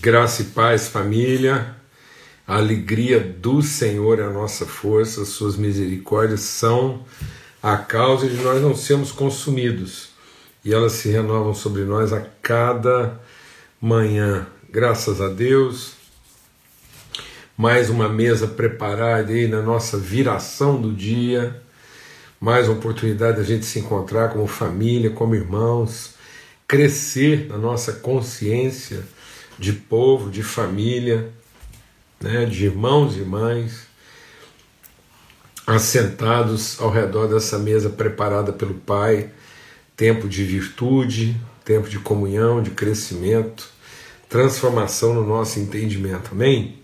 Graça 0.00 0.42
e 0.42 0.44
paz, 0.44 0.86
família. 0.86 1.74
A 2.46 2.58
alegria 2.58 3.18
do 3.18 3.60
Senhor 3.60 4.20
é 4.20 4.22
a 4.22 4.30
nossa 4.30 4.64
força, 4.64 5.24
suas 5.24 5.56
misericórdias 5.56 6.42
são 6.42 7.04
a 7.60 7.76
causa 7.76 8.28
de 8.28 8.36
nós 8.36 8.62
não 8.62 8.76
sermos 8.76 9.10
consumidos 9.10 10.10
e 10.64 10.72
elas 10.72 10.92
se 10.92 11.08
renovam 11.08 11.52
sobre 11.52 11.82
nós 11.82 12.12
a 12.12 12.20
cada 12.40 13.20
manhã. 13.80 14.46
Graças 14.70 15.20
a 15.20 15.26
Deus. 15.26 15.94
Mais 17.56 17.90
uma 17.90 18.08
mesa 18.08 18.46
preparada 18.46 19.32
aí 19.32 19.48
na 19.48 19.60
nossa 19.60 19.98
viração 19.98 20.80
do 20.80 20.92
dia. 20.92 21.60
Mais 22.40 22.68
uma 22.68 22.78
oportunidade 22.78 23.38
de 23.38 23.42
a 23.42 23.44
gente 23.44 23.66
se 23.66 23.80
encontrar 23.80 24.28
como 24.28 24.46
família, 24.46 25.10
como 25.10 25.34
irmãos, 25.34 26.14
crescer 26.68 27.48
na 27.48 27.58
nossa 27.58 27.94
consciência 27.94 29.02
de 29.58 29.72
povo, 29.72 30.30
de 30.30 30.42
família, 30.42 31.32
né, 32.20 32.44
de 32.44 32.64
irmãos 32.64 33.16
e 33.16 33.20
irmãs, 33.20 33.86
assentados 35.66 36.80
ao 36.80 36.90
redor 36.90 37.26
dessa 37.26 37.58
mesa 37.58 37.90
preparada 37.90 38.52
pelo 38.52 38.74
Pai, 38.74 39.30
tempo 39.96 40.28
de 40.28 40.44
virtude, 40.44 41.36
tempo 41.64 41.88
de 41.88 41.98
comunhão, 41.98 42.62
de 42.62 42.70
crescimento, 42.70 43.68
transformação 44.28 45.12
no 45.12 45.26
nosso 45.26 45.58
entendimento. 45.58 46.30
Amém? 46.32 46.78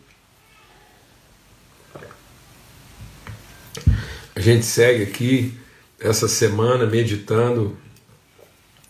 A 4.36 4.40
gente 4.40 4.66
segue 4.66 5.04
aqui 5.04 5.56
essa 5.98 6.26
semana 6.26 6.86
meditando 6.86 7.76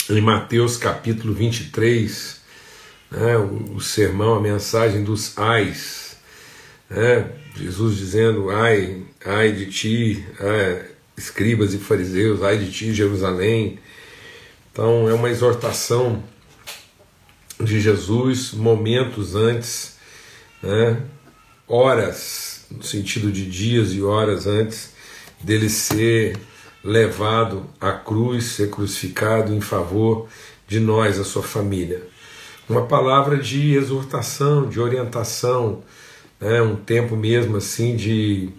em 0.09 0.21
Mateus 0.21 0.77
capítulo 0.77 1.35
23, 1.35 2.44
né, 3.11 3.37
o, 3.37 3.81
sermão, 3.81 4.35
a 4.35 4.41
mensagem 4.41 5.05
dos 5.05 5.37
ais, 5.39 6.17
né, 6.89 7.30
Jesus 7.57 7.96
dizendo: 7.96 8.51
ai, 8.51 9.02
ai 9.24 9.52
de 9.52 9.66
ti, 9.66 10.27
escribas 11.16 11.73
e 11.74 11.79
fariseus, 11.79 12.43
ai 12.43 12.59
de 12.59 12.71
ti, 12.71 12.93
Jerusalém. 12.93 13.79
Então 14.73 15.09
é 15.09 15.15
uma 15.15 15.30
exortação 15.30 16.23
de 17.61 17.80
Jesus 17.80 18.52
momentos 18.52 19.37
antes, 19.37 19.96
né, 20.61 21.01
horas, 21.68 22.66
no 22.71 22.83
sentido 22.83 23.30
de 23.30 23.49
dias 23.49 23.93
e 23.93 24.02
horas 24.02 24.46
antes 24.46 24.93
dele 25.41 25.68
ser 25.68 26.37
levado 26.83 27.66
à 27.80 27.93
cruz, 27.93 28.45
ser 28.45 28.71
crucificado 28.71 29.55
em 29.55 29.61
favor 29.61 30.29
de 30.66 30.80
nós, 30.80 31.18
a 31.18 31.24
sua 31.24 31.43
família 31.43 32.13
uma 32.68 32.87
palavra 32.87 33.37
de 33.37 33.74
exortação, 33.74 34.68
de 34.68 34.80
orientação, 34.80 35.82
né? 36.40 36.62
um 36.62 36.76
tempo 36.76 37.16
mesmo 37.16 37.56
assim 37.56 37.96
de 37.96 38.51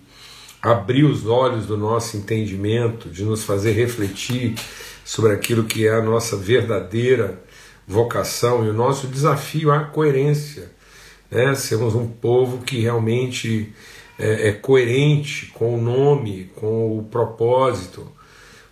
abrir 0.62 1.04
os 1.04 1.26
olhos 1.26 1.66
do 1.66 1.78
nosso 1.78 2.18
entendimento, 2.18 3.10
de 3.10 3.24
nos 3.24 3.44
fazer 3.44 3.72
refletir 3.74 4.56
sobre 5.04 5.32
aquilo 5.32 5.64
que 5.64 5.88
é 5.88 5.94
a 5.94 6.02
nossa 6.02 6.36
verdadeira 6.36 7.42
vocação 7.88 8.66
e 8.66 8.70
o 8.70 8.74
nosso 8.74 9.08
desafio 9.08 9.72
à 9.72 9.82
coerência. 9.84 10.72
Né? 11.30 11.54
Sermos 11.54 11.94
um 11.94 12.08
povo 12.08 12.64
que 12.64 12.80
realmente 12.80 13.74
é, 14.18 14.50
é 14.50 14.52
coerente 14.54 15.48
com 15.48 15.76
o 15.76 15.82
nome, 15.82 16.52
com 16.56 16.98
o 16.98 17.04
propósito, 17.04 18.12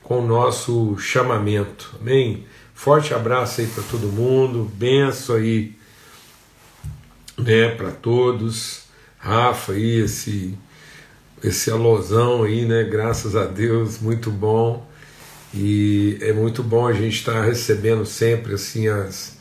com 0.01 0.19
o 0.19 0.27
nosso 0.27 0.97
chamamento. 0.97 1.95
Amém? 2.01 2.45
Forte 2.83 3.13
abraço 3.13 3.61
aí 3.61 3.67
para 3.67 3.81
todo 3.83 4.07
mundo, 4.07 4.69
benção 4.75 5.37
aí 5.37 5.71
né, 7.37 7.69
para 7.69 7.91
todos. 7.91 8.83
Rafa 9.17 9.71
aí, 9.71 10.01
esse, 10.01 10.57
esse 11.41 11.71
alosão 11.71 12.43
aí, 12.43 12.65
né? 12.65 12.83
Graças 12.83 13.37
a 13.37 13.45
Deus, 13.45 13.99
muito 14.01 14.29
bom. 14.29 14.85
E 15.53 16.17
é 16.19 16.33
muito 16.33 16.61
bom 16.61 16.85
a 16.85 16.91
gente 16.91 17.19
estar 17.19 17.31
tá 17.31 17.43
recebendo 17.45 18.05
sempre 18.05 18.55
assim 18.55 18.89
as, 18.89 19.37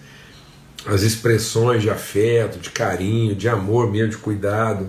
as 0.86 1.02
expressões 1.02 1.82
de 1.82 1.90
afeto, 1.90 2.60
de 2.60 2.70
carinho, 2.70 3.34
de 3.34 3.48
amor 3.48 3.90
mesmo, 3.90 4.10
de 4.10 4.18
cuidado. 4.18 4.88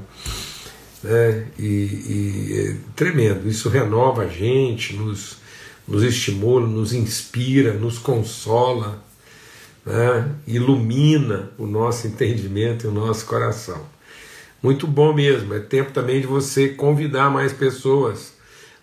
Né? 1.02 1.48
E, 1.58 1.64
e 1.66 2.68
é 2.70 2.76
tremendo, 2.96 3.50
isso 3.50 3.68
renova 3.68 4.26
a 4.26 4.28
gente, 4.28 4.96
nos, 4.96 5.42
nos 5.88 6.04
estimula, 6.04 6.68
nos 6.68 6.94
inspira, 6.94 7.74
nos 7.74 7.98
consola, 7.98 9.04
né? 9.86 10.34
ilumina 10.48 11.52
o 11.58 11.66
nosso 11.66 12.08
entendimento 12.08 12.86
e 12.86 12.90
o 12.90 12.92
nosso 12.92 13.26
coração. 13.26 13.86
Muito 14.62 14.88
bom 14.88 15.14
mesmo, 15.14 15.54
é 15.54 15.60
tempo 15.60 15.92
também 15.92 16.22
de 16.22 16.28
você 16.28 16.70
convidar 16.70 17.30
mais 17.30 17.52
pessoas, 17.52 18.34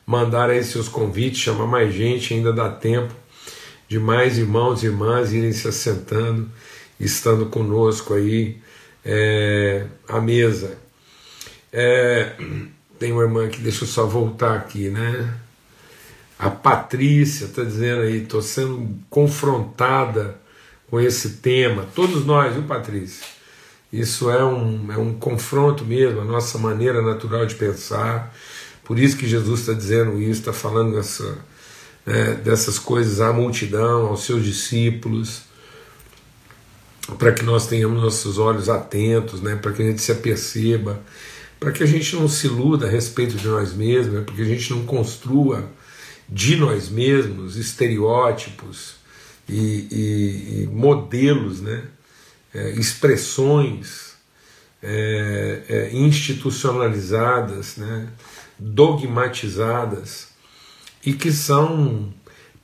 mandar 0.06 0.50
aí 0.50 0.62
seus 0.62 0.88
convites, 0.88 1.40
chamar 1.40 1.66
mais 1.66 1.94
gente, 1.94 2.34
ainda 2.34 2.52
dá 2.52 2.68
tempo 2.68 3.14
de 3.88 3.98
mais 3.98 4.38
irmãos 4.38 4.82
e 4.82 4.86
irmãs 4.86 5.32
irem 5.32 5.52
se 5.52 5.66
assentando, 5.66 6.48
estando 6.98 7.46
conosco 7.46 8.14
aí 8.14 8.58
é, 9.04 9.86
à 10.06 10.20
mesa. 10.20 10.78
É, 11.72 12.36
tem 13.00 13.10
uma 13.10 13.22
irmã 13.22 13.48
que 13.48 13.60
deixa 13.60 13.84
eu 13.84 13.88
só 13.88 14.06
voltar 14.06 14.54
aqui, 14.54 14.90
né? 14.90 15.34
A 16.40 16.48
Patrícia 16.48 17.44
está 17.44 17.62
dizendo 17.62 18.00
aí, 18.00 18.22
estou 18.22 18.40
sendo 18.40 18.88
confrontada 19.10 20.40
com 20.88 20.98
esse 20.98 21.32
tema. 21.32 21.86
Todos 21.94 22.24
nós, 22.24 22.54
viu, 22.54 22.62
Patrícia? 22.62 23.26
Isso 23.92 24.30
é 24.30 24.42
um, 24.42 24.90
é 24.90 24.96
um 24.96 25.12
confronto 25.12 25.84
mesmo, 25.84 26.22
a 26.22 26.24
nossa 26.24 26.56
maneira 26.56 27.02
natural 27.02 27.44
de 27.44 27.56
pensar. 27.56 28.34
Por 28.82 28.98
isso 28.98 29.18
que 29.18 29.28
Jesus 29.28 29.60
está 29.60 29.74
dizendo 29.74 30.18
isso, 30.18 30.40
está 30.40 30.52
falando 30.54 30.96
dessa, 30.96 31.36
né, 32.06 32.32
dessas 32.42 32.78
coisas 32.78 33.20
à 33.20 33.34
multidão, 33.34 34.06
aos 34.06 34.24
seus 34.24 34.42
discípulos, 34.42 35.42
para 37.18 37.32
que 37.32 37.42
nós 37.42 37.66
tenhamos 37.66 38.02
nossos 38.02 38.38
olhos 38.38 38.70
atentos, 38.70 39.42
né, 39.42 39.56
para 39.56 39.72
que 39.72 39.82
a 39.82 39.84
gente 39.84 40.00
se 40.00 40.10
aperceba, 40.10 41.02
para 41.58 41.70
que 41.70 41.82
a 41.82 41.86
gente 41.86 42.16
não 42.16 42.26
se 42.26 42.46
iluda 42.46 42.86
a 42.86 42.90
respeito 42.90 43.36
de 43.36 43.46
nós 43.46 43.74
mesmos, 43.74 44.14
né, 44.14 44.20
para 44.22 44.34
que 44.34 44.40
a 44.40 44.46
gente 44.46 44.70
não 44.70 44.86
construa 44.86 45.68
de 46.30 46.56
nós 46.56 46.88
mesmos, 46.88 47.56
estereótipos 47.56 48.94
e, 49.48 49.88
e, 49.90 50.62
e 50.62 50.66
modelos, 50.66 51.60
né? 51.60 51.84
É, 52.52 52.70
expressões 52.70 54.14
é, 54.82 55.62
é, 55.68 55.90
institucionalizadas, 55.94 57.76
né? 57.76 58.08
dogmatizadas 58.58 60.28
e 61.04 61.12
que 61.12 61.30
são 61.30 62.12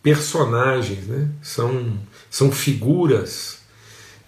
personagens, 0.03 1.06
né? 1.06 1.28
são, 1.43 1.99
são 2.31 2.50
figuras 2.50 3.60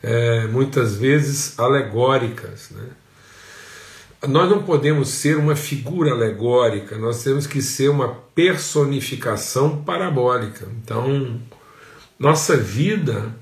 é, 0.02 0.46
muitas 0.46 0.96
vezes 0.96 1.58
alegóricas. 1.58 2.70
Né? 2.70 2.88
Nós 4.26 4.50
não 4.50 4.62
podemos 4.62 5.08
ser 5.10 5.36
uma 5.36 5.54
figura 5.54 6.12
alegórica, 6.12 6.98
nós 6.98 7.22
temos 7.22 7.46
que 7.46 7.62
ser 7.62 7.88
uma 7.88 8.08
personificação 8.34 9.82
parabólica. 9.82 10.66
Então, 10.82 11.40
nossa 12.18 12.56
vida 12.56 13.32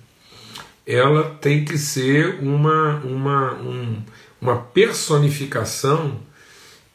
ela 0.86 1.36
tem 1.40 1.64
que 1.64 1.76
ser 1.76 2.38
uma, 2.40 2.96
uma, 3.00 3.54
um, 3.54 4.02
uma 4.40 4.56
personificação 4.56 6.20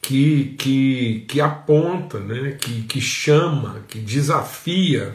que, 0.00 0.54
que, 0.58 1.24
que 1.28 1.40
aponta, 1.40 2.18
né, 2.18 2.56
que, 2.58 2.82
que 2.82 3.00
chama, 3.00 3.84
que 3.86 3.98
desafia 3.98 5.14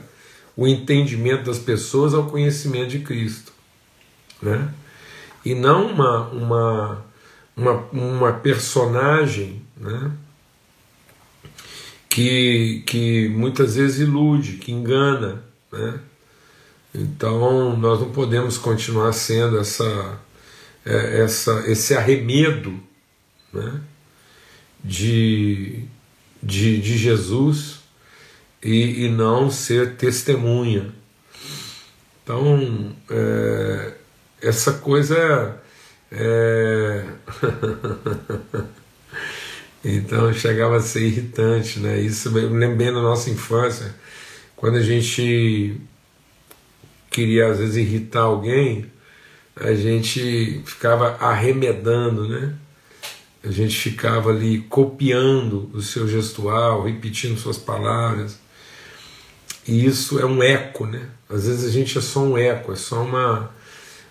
o 0.55 0.67
entendimento 0.67 1.45
das 1.45 1.59
pessoas 1.59 2.13
ao 2.13 2.29
conhecimento 2.29 2.89
de 2.89 2.99
Cristo. 2.99 3.51
Né? 4.41 4.69
E 5.43 5.55
não 5.55 5.87
uma, 5.87 6.27
uma, 6.29 7.05
uma, 7.57 7.73
uma 7.91 8.33
personagem 8.33 9.63
né, 9.75 10.11
que, 12.07 12.83
que 12.85 13.27
muitas 13.29 13.75
vezes 13.75 13.99
ilude, 13.99 14.53
que 14.53 14.71
engana. 14.71 15.43
Né? 15.71 15.99
Então 16.93 17.75
nós 17.75 17.99
não 17.99 18.11
podemos 18.11 18.57
continuar 18.57 19.11
sendo 19.13 19.57
essa, 19.57 20.19
é, 20.85 21.21
essa, 21.23 21.63
esse 21.67 21.95
arremedo 21.95 22.79
né, 23.51 23.81
de, 24.83 25.85
de, 26.41 26.79
de 26.79 26.97
Jesus 26.97 27.79
e, 28.63 29.05
e 29.05 29.09
não 29.09 29.49
ser 29.49 29.95
testemunha. 29.95 30.93
Então, 32.23 32.93
é, 33.09 33.93
essa 34.41 34.73
coisa 34.73 35.61
é... 36.11 37.05
então 39.83 40.33
chegava 40.33 40.77
a 40.77 40.81
ser 40.81 41.05
irritante, 41.05 41.79
né? 41.79 41.99
Isso 41.99 42.31
me 42.31 42.41
lembrei 42.41 42.87
da 42.87 43.01
nossa 43.01 43.29
infância, 43.29 43.95
quando 44.55 44.77
a 44.77 44.81
gente 44.81 45.79
queria 47.09 47.47
às 47.47 47.59
vezes 47.59 47.77
irritar 47.77 48.21
alguém, 48.21 48.85
a 49.55 49.73
gente 49.73 50.61
ficava 50.65 51.17
arremedando, 51.19 52.27
né? 52.27 52.53
A 53.43 53.51
gente 53.51 53.75
ficava 53.75 54.29
ali 54.29 54.59
copiando 54.59 55.69
o 55.73 55.81
seu 55.81 56.07
gestual, 56.07 56.83
repetindo 56.83 57.39
suas 57.39 57.57
palavras. 57.57 58.37
E 59.67 59.85
isso 59.85 60.19
é 60.19 60.25
um 60.25 60.43
eco, 60.43 60.85
né? 60.85 61.09
Às 61.29 61.47
vezes 61.47 61.65
a 61.65 61.71
gente 61.71 61.97
é 61.97 62.01
só 62.01 62.21
um 62.21 62.37
eco, 62.37 62.71
é 62.71 62.75
só 62.75 63.03
uma. 63.03 63.51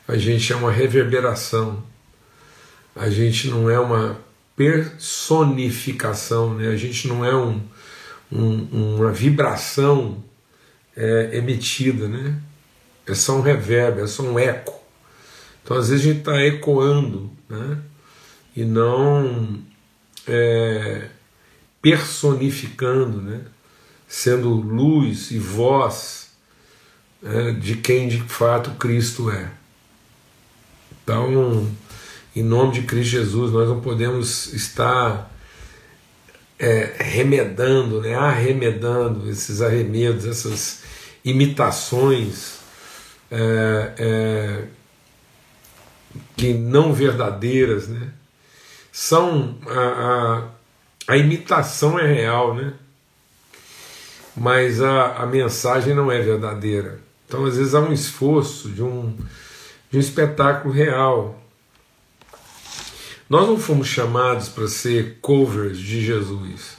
A 0.07 0.17
gente 0.17 0.53
é 0.53 0.57
uma 0.57 0.71
reverberação. 0.71 1.83
A 2.95 3.11
gente 3.11 3.49
não 3.49 3.69
é 3.69 3.79
uma 3.79 4.19
personificação, 4.55 6.55
né? 6.55 6.69
A 6.69 6.77
gente 6.77 7.09
não 7.09 7.25
é 7.25 7.37
um, 7.37 7.61
um 8.33 8.97
uma 8.97 9.13
vibração 9.13 10.25
é, 10.97 11.31
emitida, 11.35 12.09
né? 12.09 12.41
É 13.07 13.15
só 13.15 13.37
um 13.37 13.43
reverb, 13.43 14.01
é 14.01 14.07
só 14.07 14.23
um 14.23 14.39
eco. 14.39 14.81
Então 15.63 15.77
às 15.77 15.89
vezes 15.89 16.05
a 16.05 16.09
gente 16.09 16.21
está 16.21 16.43
ecoando, 16.43 17.31
né? 17.49 17.79
e 18.57 18.65
não 18.65 19.63
é, 20.27 21.09
personificando, 21.83 23.21
né? 23.21 23.43
sendo 24.09 24.49
luz 24.49 25.31
e 25.31 25.39
voz 25.39 26.31
é, 27.23 27.53
de 27.53 27.77
quem 27.77 28.09
de 28.09 28.21
fato 28.23 28.71
Cristo 28.73 29.31
é. 29.31 29.51
Então, 31.07 31.71
em 32.35 32.43
nome 32.43 32.73
de 32.73 32.83
Cristo 32.83 33.13
Jesus, 33.13 33.53
nós 33.53 33.69
não 33.69 33.81
podemos 33.81 34.53
estar 34.53 35.33
é, 36.59 36.97
remedando, 36.99 38.01
né, 38.01 38.17
arremedando 38.17 39.31
esses 39.31 39.63
arremedos, 39.63 40.27
essas 40.27 40.83
imitações 41.25 42.59
é, 43.31 43.93
é, 43.99 44.65
que 46.37 46.53
não 46.53 46.93
verdadeiras, 46.93 47.87
né? 47.87 48.09
são 48.91 49.59
a, 49.69 50.49
a, 51.09 51.15
a 51.15 51.17
imitação 51.17 52.01
é 52.01 52.13
real, 52.13 52.53
né? 52.53 52.73
Mas 54.37 54.83
a, 54.83 55.19
a 55.19 55.27
mensagem 55.27 55.95
não 55.95 56.11
é 56.11 56.21
verdadeira. 56.21 56.99
Então, 57.29 57.45
às 57.45 57.57
vezes, 57.57 57.77
há 57.77 57.81
um 57.81 57.93
esforço 57.93 58.71
de 58.71 58.83
um, 58.83 59.17
de 59.91 59.97
um 59.97 60.01
espetáculo 60.01 60.73
real. 60.73 61.41
Nós 63.29 63.47
não 63.49 63.59
fomos 63.59 63.89
chamados 63.89 64.49
para 64.49 64.69
ser 64.69 65.19
covers 65.21 65.79
de 65.79 66.05
Jesus. 66.05 66.77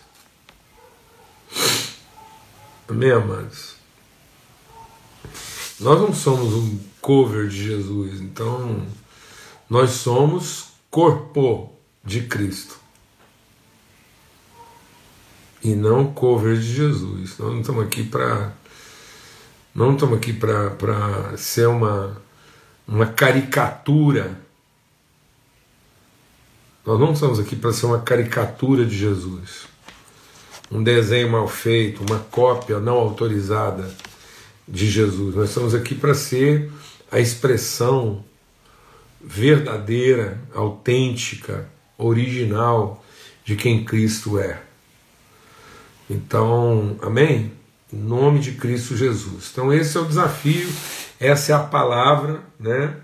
Amém, 2.88 3.12
amados? 3.12 3.76
Nós 5.80 6.00
não 6.00 6.14
somos 6.14 6.54
um 6.54 6.80
cover 7.02 7.48
de 7.48 7.64
Jesus, 7.64 8.20
então 8.20 8.84
nós 9.70 9.92
somos 9.92 10.70
corpo 10.90 11.72
de 12.04 12.22
Cristo. 12.22 12.80
E 15.64 15.76
não 15.76 16.12
cover 16.14 16.58
de 16.58 16.74
Jesus. 16.74 17.38
Nós 17.38 17.52
não 17.52 17.62
estamos 17.62 17.86
aqui 17.86 18.04
para. 18.04 18.54
Não 19.76 19.94
estamos 19.94 20.18
aqui 20.18 20.34
para 20.34 21.38
ser 21.38 21.68
uma, 21.68 22.20
uma 22.88 23.06
caricatura. 23.08 24.40
Nós 26.86 27.00
não 27.00 27.12
estamos 27.14 27.40
aqui 27.40 27.56
para 27.56 27.74
ser 27.74 27.86
uma 27.88 28.00
caricatura 28.00 28.86
de 28.86 28.98
Jesus. 28.98 29.68
Um 30.72 30.82
desenho 30.82 31.30
mal 31.30 31.48
feito, 31.48 32.04
uma 32.04 32.20
cópia 32.20 32.80
não 32.80 32.96
autorizada 32.96 33.94
de 34.68 34.90
Jesus. 34.90 35.36
Nós 35.36 35.50
estamos 35.50 35.76
aqui 35.76 35.96
para 35.96 36.14
ser 36.14 36.72
a 37.12 37.20
expressão 37.20 38.24
verdadeira, 39.22 40.40
autêntica, 40.54 41.70
original 41.98 43.04
de 43.44 43.56
quem 43.56 43.84
Cristo 43.84 44.40
é. 44.40 44.62
Então, 46.10 46.98
amém? 47.02 47.52
Em 47.92 47.98
nome 47.98 48.40
de 48.40 48.54
Cristo 48.54 48.96
Jesus. 48.96 49.50
Então, 49.52 49.74
esse 49.74 49.98
é 49.98 50.00
o 50.00 50.06
desafio, 50.06 50.70
essa 51.20 51.52
é 51.52 51.56
a 51.56 51.60
palavra 51.60 52.42
né, 52.60 52.96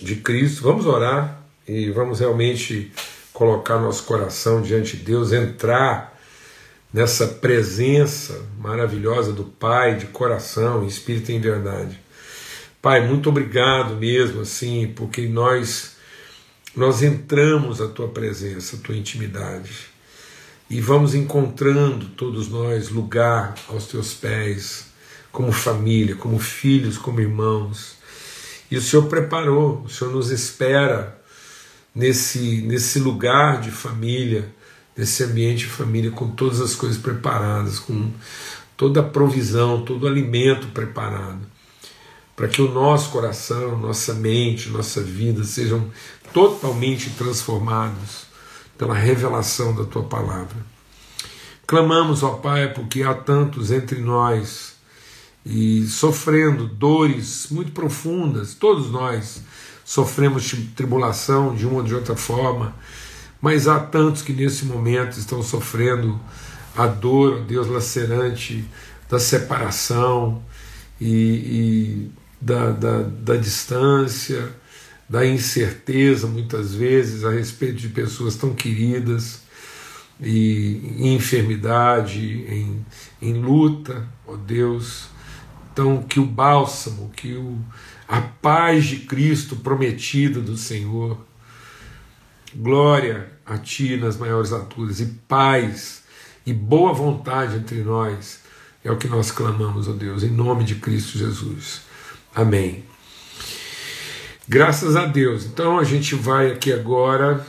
de 0.00 0.16
Cristo. 0.16 0.62
Vamos 0.62 0.86
orar 0.86 1.42
e 1.66 1.90
vamos 1.90 2.20
realmente 2.20 2.92
colocar 3.32 3.78
nosso 3.78 4.04
coração 4.04 4.60
diante 4.60 4.96
de 4.96 5.04
Deus, 5.04 5.32
entrar 5.32 6.12
nessa 6.92 7.26
presença 7.26 8.44
maravilhosa 8.58 9.32
do 9.32 9.44
Pai 9.44 9.96
de 9.96 10.06
coração, 10.06 10.86
espírito 10.86 11.32
em 11.32 11.40
verdade. 11.40 11.98
Pai, 12.82 13.06
muito 13.06 13.28
obrigado 13.28 13.94
mesmo, 13.94 14.42
assim, 14.42 14.92
porque 14.94 15.26
nós 15.26 15.92
nós 16.74 17.02
entramos 17.02 17.82
à 17.82 17.88
tua 17.88 18.08
presença, 18.08 18.76
à 18.76 18.78
tua 18.78 18.96
intimidade, 18.96 19.72
e 20.70 20.80
vamos 20.80 21.14
encontrando 21.14 22.06
todos 22.16 22.48
nós 22.48 22.88
lugar 22.88 23.54
aos 23.68 23.86
teus 23.86 24.14
pés, 24.14 24.86
como 25.32 25.50
família, 25.50 26.14
como 26.14 26.38
filhos, 26.38 26.98
como 26.98 27.20
irmãos. 27.20 27.96
E 28.70 28.76
o 28.76 28.82
Senhor 28.82 29.06
preparou, 29.06 29.82
o 29.82 29.88
Senhor 29.88 30.12
nos 30.12 30.30
espera 30.30 31.18
nesse, 31.94 32.62
nesse 32.62 32.98
lugar 33.00 33.60
de 33.60 33.70
família, 33.70 34.54
nesse 34.96 35.24
ambiente 35.24 35.60
de 35.60 35.66
família, 35.66 36.10
com 36.10 36.30
todas 36.30 36.60
as 36.60 36.74
coisas 36.74 36.98
preparadas, 36.98 37.78
com 37.78 38.10
toda 38.76 39.00
a 39.00 39.02
provisão, 39.02 39.84
todo 39.84 40.04
o 40.04 40.06
alimento 40.06 40.68
preparado, 40.68 41.40
para 42.36 42.48
que 42.48 42.60
o 42.60 42.70
nosso 42.70 43.10
coração, 43.10 43.78
nossa 43.78 44.12
mente, 44.12 44.68
nossa 44.68 45.02
vida 45.02 45.44
sejam 45.44 45.90
totalmente 46.32 47.10
transformados 47.10 48.26
pela 48.76 48.94
revelação 48.94 49.74
da 49.74 49.84
tua 49.84 50.02
palavra. 50.02 50.56
Clamamos, 51.66 52.22
ó 52.22 52.32
Pai, 52.32 52.72
porque 52.72 53.02
há 53.02 53.14
tantos 53.14 53.70
entre 53.70 54.00
nós 54.00 54.72
e 55.44 55.86
sofrendo 55.86 56.66
dores 56.66 57.48
muito 57.50 57.72
profundas, 57.72 58.54
todos 58.54 58.90
nós 58.90 59.42
sofremos 59.84 60.54
tribulação 60.76 61.54
de 61.54 61.66
uma 61.66 61.76
ou 61.76 61.82
de 61.82 61.94
outra 61.94 62.14
forma, 62.14 62.74
mas 63.40 63.66
há 63.66 63.80
tantos 63.80 64.22
que 64.22 64.32
nesse 64.32 64.64
momento 64.64 65.18
estão 65.18 65.42
sofrendo 65.42 66.18
a 66.76 66.86
dor, 66.86 67.40
Deus, 67.40 67.66
lacerante 67.66 68.64
da 69.08 69.18
separação 69.18 70.42
e, 71.00 71.06
e 71.10 72.10
da, 72.40 72.70
da, 72.70 73.02
da 73.02 73.36
distância, 73.36 74.48
da 75.08 75.26
incerteza, 75.26 76.26
muitas 76.26 76.74
vezes, 76.74 77.24
a 77.24 77.30
respeito 77.30 77.74
de 77.74 77.88
pessoas 77.88 78.36
tão 78.36 78.54
queridas, 78.54 79.42
e 80.20 80.96
em 80.98 81.14
enfermidade, 81.14 82.46
em, 82.48 82.86
em 83.20 83.34
luta, 83.34 84.08
ó 84.26 84.36
Deus. 84.36 85.11
Então, 85.72 86.02
que 86.02 86.20
o 86.20 86.26
bálsamo, 86.26 87.10
que 87.16 87.32
o, 87.34 87.58
a 88.06 88.20
paz 88.20 88.84
de 88.84 88.96
Cristo 88.98 89.56
prometida 89.56 90.38
do 90.38 90.56
Senhor, 90.56 91.18
glória 92.54 93.32
a 93.46 93.56
Ti 93.56 93.96
nas 93.96 94.16
maiores 94.16 94.52
alturas, 94.52 95.00
e 95.00 95.06
paz 95.26 96.02
e 96.44 96.52
boa 96.52 96.92
vontade 96.92 97.56
entre 97.56 97.82
nós, 97.82 98.40
é 98.84 98.90
o 98.90 98.98
que 98.98 99.08
nós 99.08 99.30
clamamos, 99.30 99.88
ó 99.88 99.92
Deus, 99.92 100.22
em 100.22 100.30
nome 100.30 100.64
de 100.64 100.74
Cristo 100.74 101.16
Jesus. 101.16 101.82
Amém. 102.34 102.84
Graças 104.46 104.96
a 104.96 105.06
Deus. 105.06 105.46
Então 105.46 105.78
a 105.78 105.84
gente 105.84 106.14
vai 106.14 106.50
aqui 106.50 106.72
agora 106.72 107.46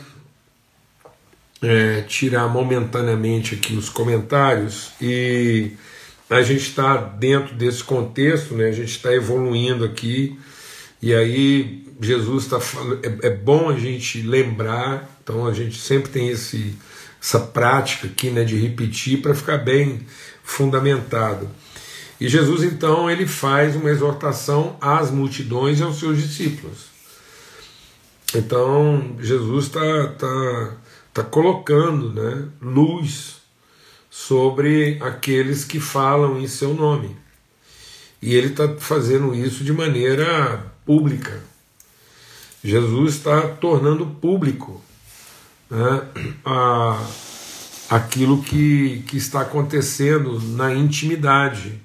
é, 1.60 2.02
tirar 2.02 2.48
momentaneamente 2.48 3.54
aqui 3.54 3.74
os 3.74 3.88
comentários 3.88 4.92
e 5.00 5.72
a 6.28 6.42
gente 6.42 6.68
está 6.68 6.96
dentro 6.96 7.54
desse 7.54 7.84
contexto, 7.84 8.54
né? 8.54 8.68
A 8.68 8.72
gente 8.72 8.90
está 8.90 9.12
evoluindo 9.12 9.84
aqui 9.84 10.38
e 11.00 11.14
aí 11.14 11.86
Jesus 12.00 12.44
está 12.44 12.58
falando. 12.60 13.00
É, 13.04 13.26
é, 13.26 13.30
bom 13.30 13.68
a 13.68 13.78
gente 13.78 14.22
lembrar. 14.22 15.18
Então 15.22 15.46
a 15.46 15.52
gente 15.52 15.78
sempre 15.78 16.10
tem 16.10 16.28
esse 16.28 16.76
essa 17.20 17.40
prática 17.40 18.06
aqui, 18.06 18.28
né, 18.28 18.44
de 18.44 18.54
repetir 18.54 19.22
para 19.22 19.34
ficar 19.34 19.56
bem 19.56 20.00
fundamentado. 20.42 21.48
E 22.20 22.28
Jesus 22.28 22.62
então 22.62 23.10
ele 23.10 23.26
faz 23.26 23.74
uma 23.74 23.88
exortação 23.88 24.76
às 24.78 25.10
multidões 25.10 25.80
e 25.80 25.82
aos 25.82 25.98
seus 25.98 26.20
discípulos. 26.20 26.86
Então 28.34 29.16
Jesus 29.20 29.66
está 29.66 30.08
tá, 30.18 30.76
tá 31.14 31.22
colocando 31.22 32.12
né, 32.12 32.48
luz 32.60 33.43
sobre 34.16 34.96
aqueles 35.02 35.64
que 35.64 35.80
falam 35.80 36.40
em 36.40 36.46
seu 36.46 36.72
nome. 36.72 37.16
E 38.22 38.32
ele 38.32 38.46
está 38.46 38.68
fazendo 38.78 39.34
isso 39.34 39.64
de 39.64 39.72
maneira 39.72 40.72
pública. 40.86 41.42
Jesus 42.62 43.16
está 43.16 43.40
tornando 43.42 44.06
público 44.06 44.80
né, 45.68 46.08
a, 46.44 47.04
aquilo 47.90 48.40
que, 48.40 49.02
que 49.08 49.16
está 49.16 49.40
acontecendo 49.40 50.40
na 50.40 50.72
intimidade 50.72 51.82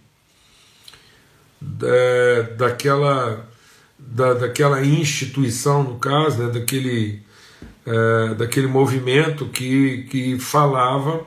da, 1.60 2.42
daquela 2.58 3.50
da, 3.98 4.36
daquela 4.36 4.86
instituição, 4.86 5.82
no 5.82 5.98
caso, 5.98 6.44
né, 6.44 6.52
daquele, 6.52 7.24
é, 7.88 8.36
daquele 8.36 8.68
movimento 8.68 9.48
que, 9.48 10.04
que 10.04 10.40
falava 10.40 11.26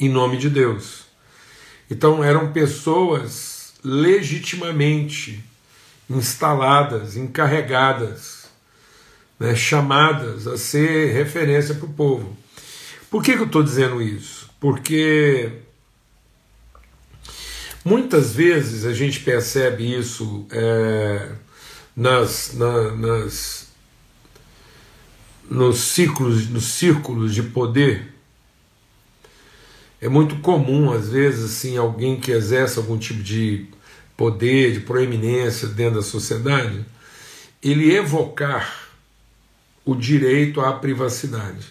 em 0.00 0.08
nome 0.08 0.38
de 0.38 0.48
Deus. 0.48 1.04
Então 1.90 2.24
eram 2.24 2.52
pessoas 2.52 3.74
legitimamente 3.84 5.44
instaladas, 6.08 7.16
encarregadas, 7.16 8.50
né, 9.38 9.54
chamadas 9.54 10.46
a 10.46 10.56
ser 10.56 11.12
referência 11.12 11.74
para 11.74 11.86
o 11.86 11.92
povo. 11.92 12.36
Por 13.10 13.22
que, 13.22 13.34
que 13.34 13.40
eu 13.40 13.46
estou 13.46 13.62
dizendo 13.62 14.00
isso? 14.00 14.50
Porque 14.58 15.52
muitas 17.84 18.32
vezes 18.32 18.84
a 18.84 18.92
gente 18.92 19.20
percebe 19.20 19.98
isso 19.98 20.46
é, 20.50 21.32
nas, 21.96 22.54
na, 22.54 22.92
nas, 22.96 23.68
nos 25.50 25.78
ciclos, 25.78 26.48
nos 26.48 26.64
círculos 26.64 27.34
de 27.34 27.42
poder. 27.42 28.09
É 30.00 30.08
muito 30.08 30.36
comum, 30.36 30.92
às 30.92 31.10
vezes, 31.10 31.44
assim, 31.44 31.76
alguém 31.76 32.18
que 32.18 32.30
exerce 32.30 32.78
algum 32.78 32.96
tipo 32.96 33.22
de 33.22 33.66
poder, 34.16 34.72
de 34.72 34.80
proeminência 34.80 35.68
dentro 35.68 35.96
da 35.96 36.02
sociedade, 36.02 36.84
ele 37.62 37.94
evocar 37.94 38.88
o 39.84 39.94
direito 39.94 40.60
à 40.60 40.72
privacidade. 40.72 41.66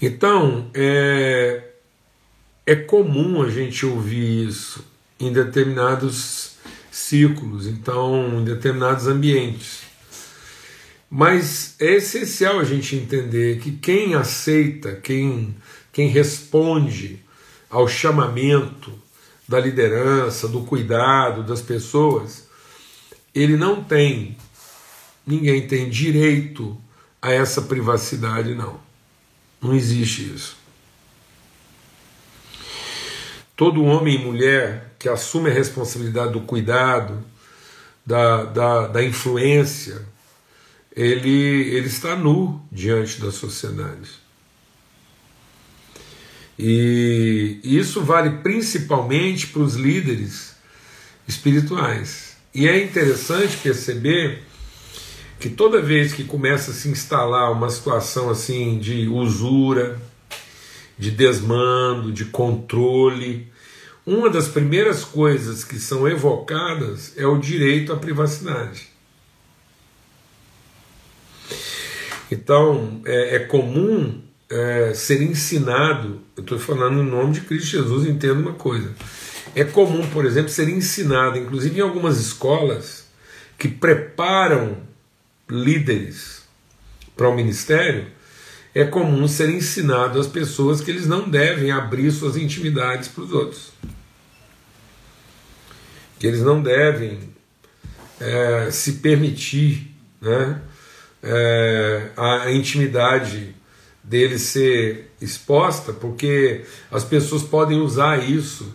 Então, 0.00 0.70
é, 0.74 1.70
é 2.66 2.74
comum 2.74 3.42
a 3.42 3.48
gente 3.48 3.86
ouvir 3.86 4.48
isso 4.48 4.84
em 5.18 5.32
determinados 5.32 6.56
círculos, 6.90 7.66
então, 7.66 8.40
em 8.40 8.44
determinados 8.44 9.06
ambientes. 9.06 9.85
Mas 11.08 11.76
é 11.78 11.94
essencial 11.94 12.58
a 12.58 12.64
gente 12.64 12.96
entender 12.96 13.60
que 13.60 13.72
quem 13.72 14.14
aceita, 14.14 14.96
quem, 14.96 15.56
quem 15.92 16.08
responde 16.08 17.24
ao 17.70 17.86
chamamento 17.86 18.92
da 19.48 19.60
liderança, 19.60 20.48
do 20.48 20.62
cuidado 20.62 21.44
das 21.44 21.62
pessoas, 21.62 22.48
ele 23.34 23.56
não 23.56 23.84
tem, 23.84 24.36
ninguém 25.26 25.66
tem 25.68 25.88
direito 25.88 26.76
a 27.22 27.32
essa 27.32 27.62
privacidade, 27.62 28.54
não. 28.54 28.80
Não 29.60 29.74
existe 29.74 30.34
isso. 30.34 30.56
Todo 33.56 33.84
homem 33.84 34.16
e 34.16 34.24
mulher 34.24 34.94
que 34.98 35.08
assume 35.08 35.50
a 35.50 35.52
responsabilidade 35.52 36.32
do 36.32 36.40
cuidado, 36.42 37.24
da, 38.04 38.44
da, 38.44 38.86
da 38.88 39.02
influência, 39.02 40.04
ele, 40.96 41.30
ele 41.74 41.86
está 41.86 42.16
nu 42.16 42.60
diante 42.72 43.20
da 43.20 43.30
sociedade. 43.30 44.10
E 46.58 47.60
isso 47.62 48.02
vale 48.02 48.38
principalmente 48.38 49.48
para 49.48 49.60
os 49.60 49.74
líderes 49.74 50.56
espirituais. 51.28 52.36
E 52.54 52.66
é 52.66 52.82
interessante 52.82 53.58
perceber 53.58 54.42
que 55.38 55.50
toda 55.50 55.82
vez 55.82 56.14
que 56.14 56.24
começa 56.24 56.70
a 56.70 56.74
se 56.74 56.88
instalar 56.88 57.52
uma 57.52 57.68
situação 57.68 58.30
assim 58.30 58.78
de 58.78 59.06
usura, 59.06 60.00
de 60.98 61.10
desmando, 61.10 62.10
de 62.10 62.24
controle, 62.24 63.52
uma 64.06 64.30
das 64.30 64.48
primeiras 64.48 65.04
coisas 65.04 65.62
que 65.62 65.78
são 65.78 66.08
evocadas 66.08 67.12
é 67.18 67.26
o 67.26 67.36
direito 67.36 67.92
à 67.92 67.96
privacidade. 67.96 68.95
Então, 72.30 73.00
é, 73.04 73.36
é 73.36 73.38
comum 73.40 74.20
é, 74.50 74.92
ser 74.94 75.22
ensinado, 75.22 76.20
eu 76.36 76.42
estou 76.42 76.58
falando 76.58 77.00
em 77.00 77.10
nome 77.10 77.34
de 77.34 77.40
Cristo 77.42 77.68
Jesus, 77.68 78.06
entenda 78.06 78.34
uma 78.34 78.54
coisa. 78.54 78.92
É 79.54 79.64
comum, 79.64 80.06
por 80.10 80.24
exemplo, 80.24 80.50
ser 80.50 80.68
ensinado, 80.68 81.38
inclusive 81.38 81.78
em 81.78 81.82
algumas 81.82 82.18
escolas, 82.20 83.06
que 83.58 83.68
preparam 83.68 84.76
líderes 85.48 86.42
para 87.16 87.28
o 87.28 87.34
ministério, 87.34 88.06
é 88.74 88.84
comum 88.84 89.26
ser 89.26 89.48
ensinado 89.48 90.20
às 90.20 90.26
pessoas 90.26 90.82
que 90.82 90.90
eles 90.90 91.06
não 91.06 91.28
devem 91.28 91.70
abrir 91.70 92.10
suas 92.10 92.36
intimidades 92.36 93.08
para 93.08 93.24
os 93.24 93.32
outros. 93.32 93.72
Que 96.18 96.26
eles 96.26 96.42
não 96.42 96.62
devem 96.62 97.18
é, 98.20 98.70
se 98.70 98.94
permitir 98.94 99.94
né, 100.20 100.60
é, 101.26 102.10
a 102.16 102.52
intimidade 102.52 103.54
deles 104.02 104.42
ser 104.42 105.12
exposta, 105.20 105.92
porque 105.92 106.64
as 106.90 107.02
pessoas 107.02 107.42
podem 107.42 107.80
usar 107.80 108.18
isso 108.28 108.72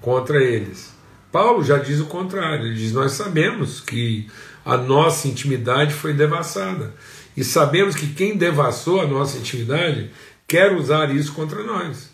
contra 0.00 0.42
eles. 0.42 0.92
Paulo 1.30 1.62
já 1.62 1.78
diz 1.78 2.00
o 2.00 2.06
contrário, 2.06 2.66
ele 2.66 2.74
diz: 2.74 2.92
Nós 2.92 3.12
sabemos 3.12 3.80
que 3.80 4.28
a 4.64 4.76
nossa 4.76 5.28
intimidade 5.28 5.94
foi 5.94 6.12
devassada. 6.12 6.94
E 7.36 7.44
sabemos 7.44 7.94
que 7.94 8.08
quem 8.08 8.36
devassou 8.36 9.00
a 9.00 9.06
nossa 9.06 9.38
intimidade 9.38 10.10
quer 10.46 10.72
usar 10.72 11.14
isso 11.14 11.32
contra 11.32 11.62
nós. 11.62 12.10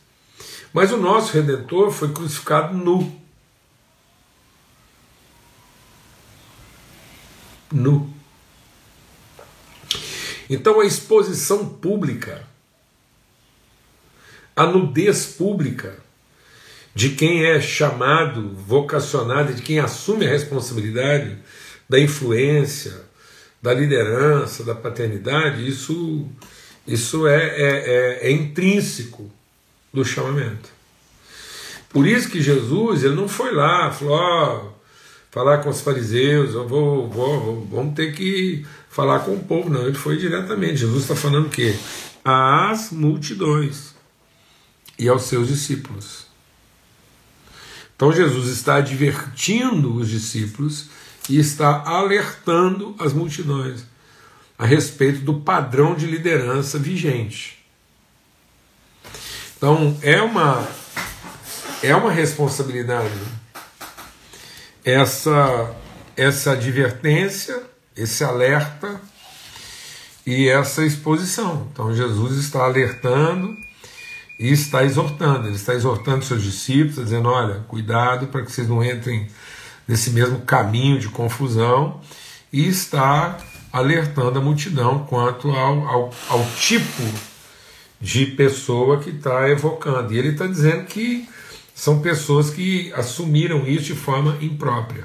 Mas 0.72 0.92
o 0.92 0.96
nosso 0.98 1.32
redentor 1.32 1.90
foi 1.90 2.12
crucificado 2.12 2.76
nu. 2.76 3.20
Nu. 7.72 8.13
Então 10.48 10.80
a 10.80 10.86
exposição 10.86 11.68
pública, 11.68 12.42
a 14.54 14.66
nudez 14.66 15.26
pública 15.26 15.98
de 16.94 17.10
quem 17.10 17.44
é 17.44 17.60
chamado, 17.60 18.50
vocacionado, 18.54 19.52
de 19.52 19.62
quem 19.62 19.80
assume 19.80 20.26
a 20.26 20.30
responsabilidade 20.30 21.36
da 21.88 21.98
influência, 21.98 23.02
da 23.60 23.74
liderança, 23.74 24.62
da 24.62 24.74
paternidade, 24.74 25.66
isso, 25.66 26.28
isso 26.86 27.26
é, 27.26 27.36
é, 27.36 28.20
é, 28.22 28.28
é 28.28 28.30
intrínseco 28.30 29.30
do 29.92 30.04
chamamento. 30.04 30.68
Por 31.88 32.06
isso 32.06 32.28
que 32.28 32.42
Jesus 32.42 33.04
ele 33.04 33.14
não 33.14 33.28
foi 33.28 33.52
lá, 33.52 33.90
falou, 33.90 34.78
falar 35.30 35.58
com 35.58 35.70
os 35.70 35.80
fariseus, 35.80 36.54
eu 36.54 36.68
vou, 36.68 37.08
vou, 37.08 37.66
vamos 37.66 37.94
ter 37.94 38.12
que 38.12 38.64
falar 38.94 39.20
com 39.20 39.34
o 39.34 39.40
povo. 39.40 39.68
Não, 39.68 39.86
ele 39.86 39.98
foi 39.98 40.16
diretamente. 40.16 40.76
Jesus 40.76 41.02
está 41.02 41.16
falando 41.16 41.46
o 41.46 41.50
quê? 41.50 41.76
Às 42.24 42.92
multidões 42.92 43.92
e 44.96 45.08
aos 45.08 45.24
seus 45.24 45.48
discípulos. 45.48 46.26
Então 47.96 48.12
Jesus 48.12 48.48
está 48.48 48.76
advertindo 48.76 49.96
os 49.96 50.08
discípulos 50.08 50.86
e 51.28 51.38
está 51.38 51.82
alertando 51.84 52.94
as 52.98 53.12
multidões 53.12 53.84
a 54.56 54.64
respeito 54.64 55.20
do 55.20 55.40
padrão 55.40 55.96
de 55.96 56.06
liderança 56.06 56.78
vigente. 56.78 57.64
Então 59.56 59.98
é 60.02 60.22
uma 60.22 60.68
é 61.82 61.94
uma 61.96 62.12
responsabilidade 62.12 63.12
essa 64.84 65.74
essa 66.16 66.52
advertência, 66.52 67.73
esse 67.96 68.24
alerta 68.24 69.00
e 70.26 70.48
essa 70.48 70.84
exposição. 70.84 71.68
Então 71.72 71.94
Jesus 71.94 72.38
está 72.38 72.64
alertando 72.64 73.56
e 74.38 74.50
está 74.50 74.84
exortando. 74.84 75.48
Ele 75.48 75.56
está 75.56 75.74
exortando 75.74 76.24
seus 76.24 76.42
discípulos, 76.42 76.96
dizendo: 76.96 77.28
olha, 77.28 77.60
cuidado 77.68 78.26
para 78.28 78.42
que 78.42 78.52
vocês 78.52 78.68
não 78.68 78.82
entrem 78.82 79.28
nesse 79.86 80.10
mesmo 80.10 80.40
caminho 80.40 80.98
de 80.98 81.08
confusão 81.08 82.00
e 82.52 82.66
está 82.66 83.38
alertando 83.72 84.38
a 84.38 84.42
multidão 84.42 85.04
quanto 85.04 85.50
ao, 85.50 85.88
ao, 85.88 86.14
ao 86.28 86.44
tipo 86.58 87.02
de 88.00 88.26
pessoa 88.26 89.00
que 89.00 89.10
está 89.10 89.48
evocando. 89.48 90.12
E 90.12 90.18
ele 90.18 90.28
está 90.28 90.46
dizendo 90.46 90.84
que 90.84 91.28
são 91.74 92.00
pessoas 92.00 92.50
que 92.50 92.92
assumiram 92.92 93.66
isso 93.66 93.86
de 93.86 93.94
forma 93.94 94.38
imprópria. 94.40 95.04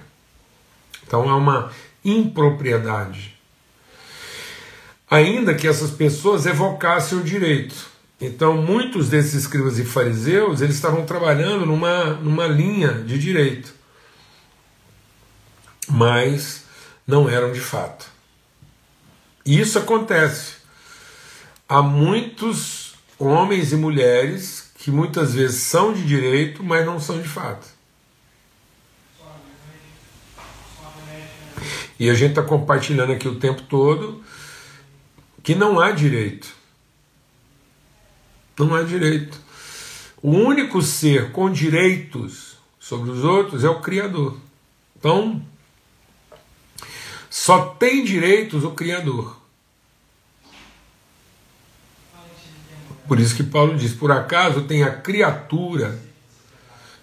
Então 1.05 1.27
há 1.27 1.36
uma 1.36 1.72
impropriedade. 2.17 3.37
Ainda 5.09 5.55
que 5.55 5.67
essas 5.67 5.91
pessoas 5.91 6.45
evocassem 6.45 7.17
o 7.17 7.23
direito. 7.23 7.75
Então, 8.21 8.57
muitos 8.57 9.09
desses 9.09 9.33
escribas 9.33 9.79
e 9.79 9.85
fariseus, 9.85 10.61
eles 10.61 10.75
estavam 10.75 11.05
trabalhando 11.05 11.65
numa, 11.65 12.15
numa 12.15 12.47
linha 12.47 12.93
de 12.93 13.17
direito 13.17 13.79
mas 15.89 16.63
não 17.05 17.27
eram 17.27 17.51
de 17.51 17.59
fato. 17.59 18.05
E 19.45 19.59
isso 19.59 19.79
acontece. 19.79 20.57
Há 21.67 21.81
muitos 21.81 22.93
homens 23.17 23.71
e 23.71 23.75
mulheres 23.75 24.71
que 24.77 24.91
muitas 24.91 25.33
vezes 25.33 25.63
são 25.63 25.93
de 25.93 26.05
direito, 26.05 26.63
mas 26.63 26.85
não 26.85 26.99
são 26.99 27.21
de 27.21 27.27
fato. 27.27 27.67
E 31.99 32.09
a 32.09 32.13
gente 32.13 32.29
está 32.29 32.41
compartilhando 32.41 33.11
aqui 33.11 33.27
o 33.27 33.35
tempo 33.35 33.61
todo 33.63 34.23
que 35.43 35.53
não 35.53 35.79
há 35.79 35.91
direito. 35.91 36.47
Não 38.57 38.73
há 38.73 38.83
direito. 38.83 39.37
O 40.21 40.31
único 40.31 40.81
ser 40.81 41.31
com 41.31 41.51
direitos 41.51 42.57
sobre 42.79 43.11
os 43.11 43.23
outros 43.23 43.63
é 43.63 43.69
o 43.69 43.81
Criador. 43.81 44.37
Então, 44.97 45.41
só 47.29 47.67
tem 47.67 48.03
direitos 48.03 48.63
o 48.63 48.71
Criador. 48.71 49.37
Por 53.07 53.19
isso 53.19 53.35
que 53.35 53.43
Paulo 53.43 53.77
diz: 53.77 53.93
por 53.93 54.11
acaso 54.11 54.63
tem 54.63 54.83
a 54.83 54.95
criatura 54.95 55.99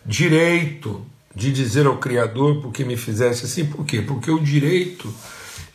direito 0.04 1.04
de 1.36 1.52
dizer 1.52 1.86
ao 1.86 1.98
Criador 1.98 2.62
porque 2.62 2.82
me 2.82 2.96
fizesse 2.96 3.44
assim? 3.44 3.66
Por 3.66 3.84
quê? 3.84 4.00
Porque 4.00 4.30
o 4.30 4.40
direito 4.40 5.14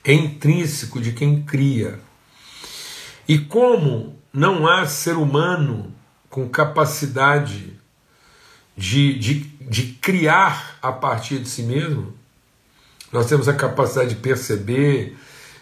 é 0.03 0.12
intrínseco 0.12 1.00
de 1.00 1.12
quem 1.12 1.44
cria. 1.44 2.00
E 3.27 3.38
como 3.38 4.20
não 4.34 4.68
há 4.68 4.88
ser 4.88 5.18
humano 5.18 5.94
com 6.32 6.50
capacidade 6.50 7.80
de, 8.75 9.20
de, 9.20 9.36
de 9.70 9.84
criar 10.01 10.80
a 10.82 10.91
partir 10.91 11.38
de 11.38 11.48
si 11.48 11.62
mesmo, 11.62 12.12
nós 13.13 13.27
temos 13.27 13.48
a 13.48 13.53
capacidade 13.53 14.15
de 14.15 14.15
perceber, 14.15 15.15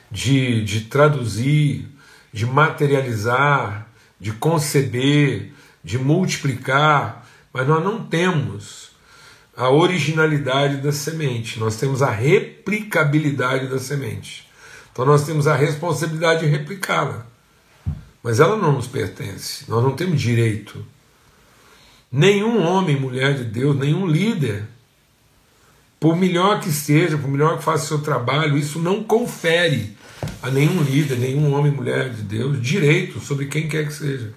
de, 0.10 0.64
de 0.64 0.82
traduzir, 0.82 1.90
de 2.32 2.46
materializar, 2.46 3.90
de 4.18 4.32
conceber, 4.32 5.52
de 5.84 5.98
multiplicar, 5.98 7.28
mas 7.52 7.68
nós 7.68 7.84
não 7.84 8.06
temos 8.06 8.89
a 9.60 9.70
originalidade 9.70 10.78
da 10.78 10.90
semente, 10.90 11.60
nós 11.60 11.76
temos 11.76 12.02
a 12.02 12.10
replicabilidade 12.10 13.68
da 13.68 13.78
semente. 13.78 14.48
Então 14.90 15.06
nós 15.06 15.26
temos 15.26 15.48
a 15.48 15.56
responsabilidade 15.56 16.40
de 16.40 16.46
replicá-la. 16.46 17.28
Mas 18.24 18.40
ela 18.40 18.56
não 18.56 18.72
nos 18.72 18.88
pertence, 18.88 19.70
nós 19.70 19.84
não 19.84 19.98
temos 19.98 20.22
direito. 20.22 20.82
Nenhum 22.10 22.66
homem, 22.66 22.98
mulher 22.98 23.34
de 23.34 23.44
Deus, 23.44 23.76
nenhum 23.76 24.08
líder, 24.08 24.64
por 26.00 26.16
melhor 26.16 26.62
que 26.62 26.72
seja, 26.72 27.18
por 27.18 27.30
melhor 27.30 27.58
que 27.58 27.64
faça 27.66 27.84
o 27.84 27.88
seu 27.90 28.00
trabalho, 28.00 28.58
isso 28.58 28.80
não 28.80 29.04
confere 29.04 29.94
a 30.42 30.50
nenhum 30.50 30.82
líder, 30.82 31.18
nenhum 31.18 31.54
homem, 31.54 31.70
mulher 31.70 32.10
de 32.12 32.22
Deus, 32.22 32.62
direito 32.62 33.20
sobre 33.20 33.48
quem 33.48 33.68
quer 33.68 33.86
que 33.86 33.94
seja. 33.94 34.32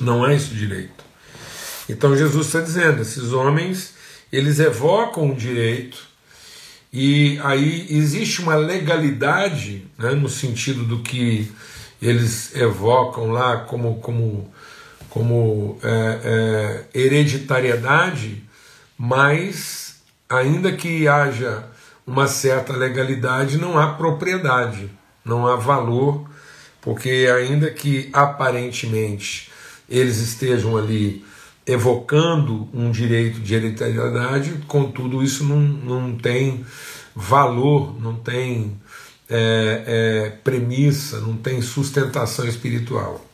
Não 0.00 0.26
é 0.26 0.34
esse 0.34 0.52
direito. 0.52 1.11
Então 1.88 2.16
Jesus 2.16 2.46
está 2.46 2.60
dizendo: 2.60 3.02
esses 3.02 3.32
homens, 3.32 3.94
eles 4.32 4.58
evocam 4.58 5.30
o 5.30 5.34
direito, 5.34 5.98
e 6.92 7.38
aí 7.42 7.86
existe 7.90 8.42
uma 8.42 8.54
legalidade, 8.54 9.86
né, 9.98 10.10
no 10.10 10.28
sentido 10.28 10.84
do 10.84 11.00
que 11.00 11.50
eles 12.00 12.54
evocam 12.54 13.30
lá 13.30 13.58
como, 13.58 13.96
como, 14.00 14.52
como 15.08 15.78
é, 15.82 16.84
é, 16.92 16.98
hereditariedade, 17.00 18.42
mas 18.98 20.02
ainda 20.28 20.72
que 20.72 21.06
haja 21.06 21.64
uma 22.06 22.26
certa 22.26 22.72
legalidade, 22.72 23.56
não 23.56 23.78
há 23.78 23.94
propriedade, 23.94 24.90
não 25.24 25.46
há 25.46 25.56
valor, 25.56 26.28
porque 26.80 27.28
ainda 27.34 27.70
que 27.70 28.10
aparentemente 28.12 29.50
eles 29.88 30.18
estejam 30.18 30.76
ali 30.76 31.24
evocando 31.66 32.68
um 32.74 32.90
direito 32.90 33.40
de 33.40 33.54
hereditariedade, 33.54 34.54
contudo 34.66 35.22
isso 35.22 35.44
não, 35.44 35.60
não 35.60 36.16
tem 36.16 36.64
valor, 37.14 38.00
não 38.00 38.14
tem 38.16 38.76
é, 39.28 39.84
é, 39.86 40.30
premissa, 40.42 41.20
não 41.20 41.36
tem 41.36 41.62
sustentação 41.62 42.46
espiritual. 42.46 43.24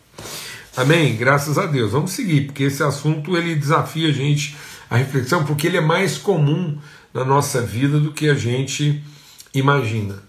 Amém? 0.76 1.16
Graças 1.16 1.58
a 1.58 1.66
Deus. 1.66 1.92
Vamos 1.92 2.12
seguir, 2.12 2.46
porque 2.46 2.64
esse 2.64 2.82
assunto 2.82 3.36
ele 3.36 3.54
desafia 3.54 4.08
a 4.08 4.12
gente 4.12 4.56
a 4.88 4.96
reflexão, 4.96 5.44
porque 5.44 5.66
ele 5.66 5.76
é 5.76 5.80
mais 5.80 6.16
comum 6.16 6.78
na 7.12 7.24
nossa 7.24 7.60
vida 7.60 7.98
do 7.98 8.12
que 8.12 8.28
a 8.28 8.34
gente 8.34 9.02
imagina. 9.54 10.22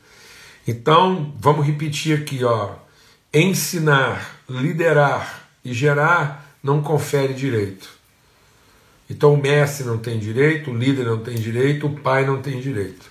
Então, 0.67 1.33
vamos 1.39 1.65
repetir 1.65 2.17
aqui, 2.17 2.43
ó. 2.43 2.71
Ensinar, 3.33 4.41
liderar 4.49 5.47
e 5.63 5.73
gerar 5.73 6.48
não 6.63 6.81
confere 6.81 7.33
direito. 7.33 7.89
Então, 9.09 9.33
o 9.33 9.41
mestre 9.41 9.85
não 9.85 9.97
tem 9.97 10.19
direito, 10.19 10.69
o 10.69 10.77
líder 10.77 11.05
não 11.05 11.19
tem 11.19 11.35
direito, 11.35 11.87
o 11.87 11.99
pai 11.99 12.25
não 12.25 12.41
tem 12.41 12.59
direito. 12.59 13.09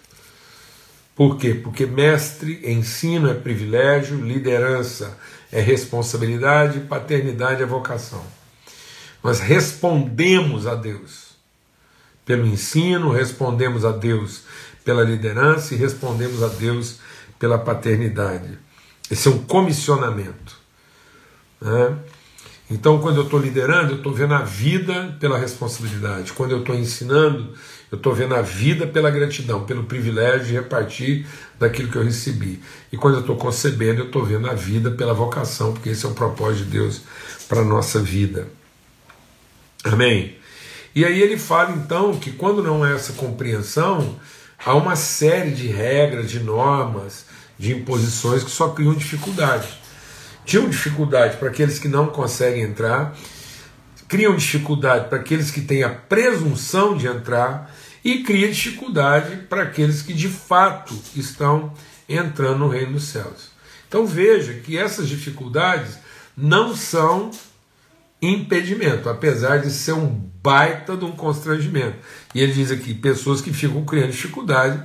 Por 1.17 1.37
quê? 1.37 1.53
Porque 1.53 1.85
mestre, 1.85 2.61
ensino 2.65 3.29
é 3.29 3.35
privilégio, 3.35 4.25
liderança 4.25 5.19
é 5.51 5.61
responsabilidade, 5.61 6.81
paternidade 6.81 7.61
é 7.61 7.67
vocação. 7.67 8.25
Nós 9.25 9.41
respondemos 9.41 10.67
a 10.67 10.77
Deus 10.77 11.29
pelo 12.25 12.47
ensino, 12.47 13.11
respondemos 13.11 13.85
a 13.85 13.91
Deus 13.91 14.43
pela 14.85 15.03
liderança 15.03 15.75
e 15.75 15.77
respondemos 15.77 16.43
a 16.43 16.49
Deus 16.49 17.01
pela 17.39 17.59
paternidade. 17.59 18.57
Esse 19.11 19.27
é 19.27 19.31
um 19.31 19.39
comissionamento. 19.39 20.57
Né? 21.61 21.99
Então, 22.71 22.99
quando 22.99 23.17
eu 23.17 23.25
estou 23.25 23.41
liderando, 23.41 23.93
eu 23.93 23.97
estou 23.97 24.13
vendo 24.13 24.35
a 24.35 24.43
vida 24.43 25.17
pela 25.19 25.39
responsabilidade. 25.39 26.35
Quando 26.35 26.51
eu 26.51 26.61
estou 26.61 26.75
ensinando, 26.75 27.55
eu 27.91 27.97
estou 27.97 28.15
vendo 28.15 28.35
a 28.35 28.43
vida 28.43 28.87
pela 28.87 29.11
gratidão, 29.11 29.65
pelo 29.65 29.85
privilégio 29.85 30.49
de 30.49 30.53
repartir 30.53 31.27
daquilo 31.59 31.91
que 31.91 31.97
eu 31.97 32.05
recebi. 32.05 32.61
E 32.93 32.97
quando 32.97 33.15
eu 33.15 33.21
estou 33.21 33.37
concebendo, 33.37 34.03
eu 34.03 34.07
estou 34.07 34.23
vendo 34.23 34.51
a 34.51 34.55
vida 34.55 34.91
pela 34.91 35.15
vocação, 35.15 35.73
porque 35.73 35.89
esse 35.89 36.05
é 36.05 36.09
o 36.09 36.13
propósito 36.13 36.65
de 36.65 36.71
Deus 36.73 37.01
para 37.49 37.61
a 37.61 37.65
nossa 37.65 38.01
vida. 38.01 38.49
Amém? 39.83 40.37
E 40.95 41.05
aí 41.05 41.23
ele 41.23 41.39
fala 41.39 41.71
então 41.71 42.19
que 42.19 42.33
quando 42.33 42.63
não 42.63 42.83
há 42.83 42.91
essa 42.91 43.15
compreensão, 43.15 44.19
há 44.63 44.75
uma 44.75 44.97
série 44.97 45.53
de 45.53 45.69
regras, 45.69 46.31
de 46.31 46.41
normas, 46.41 47.25
de 47.59 47.73
imposições 47.73 48.45
que 48.45 48.51
só 48.51 48.71
criam 48.71 48.95
dificuldade. 48.95 49.78
Criam 50.49 50.67
dificuldade 50.71 51.37
para 51.37 51.51
aqueles 51.51 51.79
que 51.79 51.89
não 51.89 52.07
conseguem 52.07 52.63
entrar, 52.63 53.15
criam 54.09 54.35
dificuldade 54.35 55.11
para 55.11 55.19
aqueles 55.19 55.51
que 55.51 55.61
têm 55.61 55.83
a 55.83 55.91
presunção 55.91 56.97
de 56.97 57.07
entrar 57.07 57.71
e 58.03 58.23
cria 58.23 58.51
dificuldade 58.51 59.37
para 59.47 59.65
aqueles 59.65 60.01
que 60.01 60.15
de 60.15 60.27
fato 60.31 60.99
estão 61.15 61.75
entrando 62.09 62.61
no 62.61 62.69
reino 62.69 62.93
dos 62.93 63.05
céus. 63.05 63.51
Então 63.87 64.07
veja 64.07 64.55
que 64.55 64.79
essas 64.79 65.07
dificuldades 65.07 65.99
não 66.35 66.75
são 66.75 67.31
impedimento, 68.23 69.11
apesar 69.11 69.59
de 69.59 69.71
ser 69.71 69.93
um 69.93 70.07
baita 70.43 70.97
de 70.97 71.05
um 71.05 71.13
constrangimento. 71.13 71.99
E 72.35 72.41
ele 72.41 72.55
diz 72.55 72.71
aqui: 72.71 72.95
pessoas 72.95 73.43
que 73.43 73.53
ficam 73.53 73.85
criando 73.85 74.13
dificuldade 74.13 74.83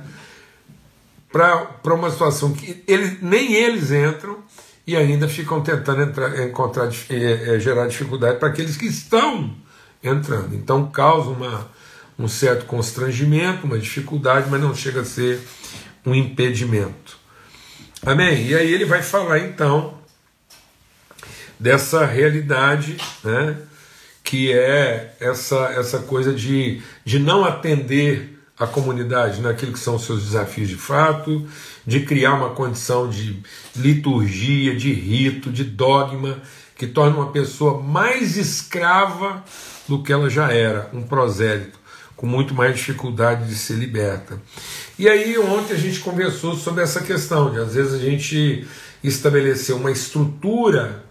para 1.32 1.94
uma 1.94 2.10
situação 2.10 2.52
que 2.52 2.84
ele, 2.86 3.18
nem 3.22 3.54
eles 3.54 3.90
entram 3.90 4.44
e 4.86 4.96
ainda 4.96 5.28
ficam 5.28 5.62
tentando 5.62 6.02
entrar, 6.02 6.46
encontrar, 6.46 6.90
é, 7.08 7.54
é, 7.54 7.60
gerar 7.60 7.86
dificuldade 7.86 8.38
para 8.38 8.48
aqueles 8.48 8.76
que 8.76 8.86
estão 8.86 9.54
entrando. 10.02 10.54
Então 10.54 10.90
causa 10.90 11.30
uma, 11.30 11.70
um 12.18 12.28
certo 12.28 12.66
constrangimento, 12.66 13.66
uma 13.66 13.78
dificuldade, 13.78 14.48
mas 14.50 14.60
não 14.60 14.74
chega 14.74 15.00
a 15.00 15.04
ser 15.04 15.40
um 16.04 16.14
impedimento. 16.14 17.16
Amém? 18.04 18.46
E 18.46 18.54
aí 18.54 18.72
ele 18.72 18.84
vai 18.84 19.02
falar 19.02 19.38
então 19.38 19.98
dessa 21.58 22.04
realidade, 22.04 22.98
né, 23.22 23.56
que 24.22 24.52
é 24.52 25.16
essa, 25.18 25.56
essa 25.76 26.00
coisa 26.00 26.34
de, 26.34 26.82
de 27.04 27.18
não 27.18 27.44
atender 27.44 28.38
a 28.58 28.66
comunidade 28.66 29.40
naquilo 29.40 29.72
que 29.72 29.78
são 29.78 29.96
os 29.96 30.04
seus 30.04 30.22
desafios 30.24 30.68
de 30.68 30.76
fato, 30.76 31.46
de 31.86 32.00
criar 32.00 32.34
uma 32.34 32.50
condição 32.50 33.08
de 33.08 33.42
liturgia, 33.76 34.74
de 34.74 34.92
rito, 34.92 35.50
de 35.50 35.64
dogma, 35.64 36.38
que 36.76 36.86
torna 36.86 37.16
uma 37.16 37.30
pessoa 37.30 37.80
mais 37.82 38.36
escrava 38.36 39.44
do 39.86 40.02
que 40.02 40.12
ela 40.12 40.28
já 40.28 40.50
era, 40.50 40.90
um 40.92 41.02
prosélito, 41.02 41.78
com 42.16 42.26
muito 42.26 42.54
mais 42.54 42.76
dificuldade 42.76 43.48
de 43.48 43.54
ser 43.54 43.74
liberta. 43.74 44.40
E 44.98 45.08
aí, 45.08 45.38
ontem 45.38 45.74
a 45.74 45.78
gente 45.78 46.00
conversou 46.00 46.56
sobre 46.56 46.82
essa 46.82 47.02
questão 47.02 47.50
de 47.50 47.58
às 47.58 47.74
vezes 47.74 47.94
a 47.94 47.98
gente 47.98 48.66
estabelecer 49.02 49.74
uma 49.74 49.90
estrutura 49.90 51.04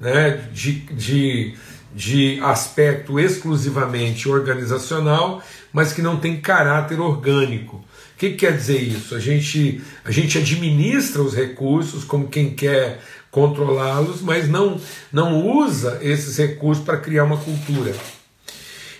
né, 0.00 0.48
de, 0.52 0.80
de, 0.94 1.54
de 1.94 2.40
aspecto 2.42 3.20
exclusivamente 3.20 4.28
organizacional, 4.28 5.42
mas 5.72 5.92
que 5.92 6.00
não 6.00 6.16
tem 6.16 6.40
caráter 6.40 6.98
orgânico. 6.98 7.84
Que, 8.20 8.32
que 8.32 8.36
quer 8.36 8.54
dizer 8.54 8.82
isso? 8.82 9.14
A 9.14 9.18
gente, 9.18 9.80
a 10.04 10.10
gente 10.10 10.36
administra 10.36 11.22
os 11.22 11.34
recursos 11.34 12.04
como 12.04 12.28
quem 12.28 12.54
quer 12.54 13.00
controlá-los, 13.30 14.20
mas 14.20 14.46
não, 14.46 14.78
não 15.10 15.46
usa 15.46 15.98
esses 16.02 16.36
recursos 16.36 16.84
para 16.84 16.98
criar 16.98 17.24
uma 17.24 17.38
cultura. 17.38 17.94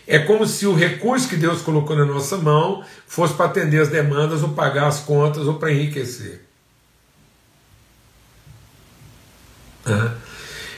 É 0.07 0.21
como 0.21 0.47
se 0.47 0.67
o 0.67 0.75
recurso 0.75 1.29
que 1.29 1.37
Deus 1.37 1.61
colocou 1.61 1.95
na 1.95 2.07
nossa 2.07 2.39
mão 2.39 2.83
fosse 3.07 3.35
para 3.35 3.45
atender 3.45 3.83
as 3.83 3.89
demandas, 3.89 4.43
ou 4.43 4.55
pagar 4.55 4.87
as 4.87 5.01
contas, 5.01 5.47
ou 5.47 5.53
para 5.53 5.71
enriquecer. 5.71 6.41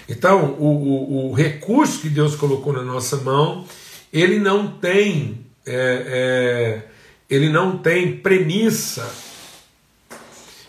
Então, 0.09 0.57
o, 0.59 0.67
o, 0.67 1.31
o, 1.31 1.33
recurso 1.33 2.01
que 2.01 2.09
Deus 2.09 2.35
colocou 2.35 2.73
na 2.73 2.83
nossa 2.83 3.19
mão, 3.19 3.65
ele 4.13 4.41
não 4.41 4.67
tem, 4.67 5.47
é, 5.65 6.83
é, 6.85 6.92
ele 7.33 7.49
não 7.49 7.79
tem 7.79 8.15
premissa 8.15 9.11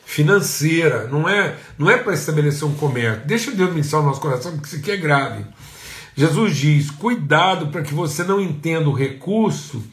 financeira, 0.05 1.07
não 1.07 1.27
é, 1.27 1.57
não 1.77 1.89
é 1.89 1.97
para 1.97 2.13
estabelecer 2.13 2.65
um 2.65 2.73
comércio. 2.73 3.25
Deixa 3.25 3.51
Deus 3.51 3.71
ministrar 3.71 4.01
o 4.01 4.05
nosso 4.05 4.21
coração, 4.21 4.53
porque 4.53 4.67
isso 4.67 4.77
aqui 4.77 4.91
é 4.91 4.95
grave. 4.95 5.45
Jesus 6.15 6.55
diz: 6.55 6.89
cuidado 6.89 7.67
para 7.67 7.81
que 7.81 7.93
você 7.93 8.23
não 8.23 8.39
entenda 8.39 8.87
o 8.87 8.93
recurso 8.93 9.83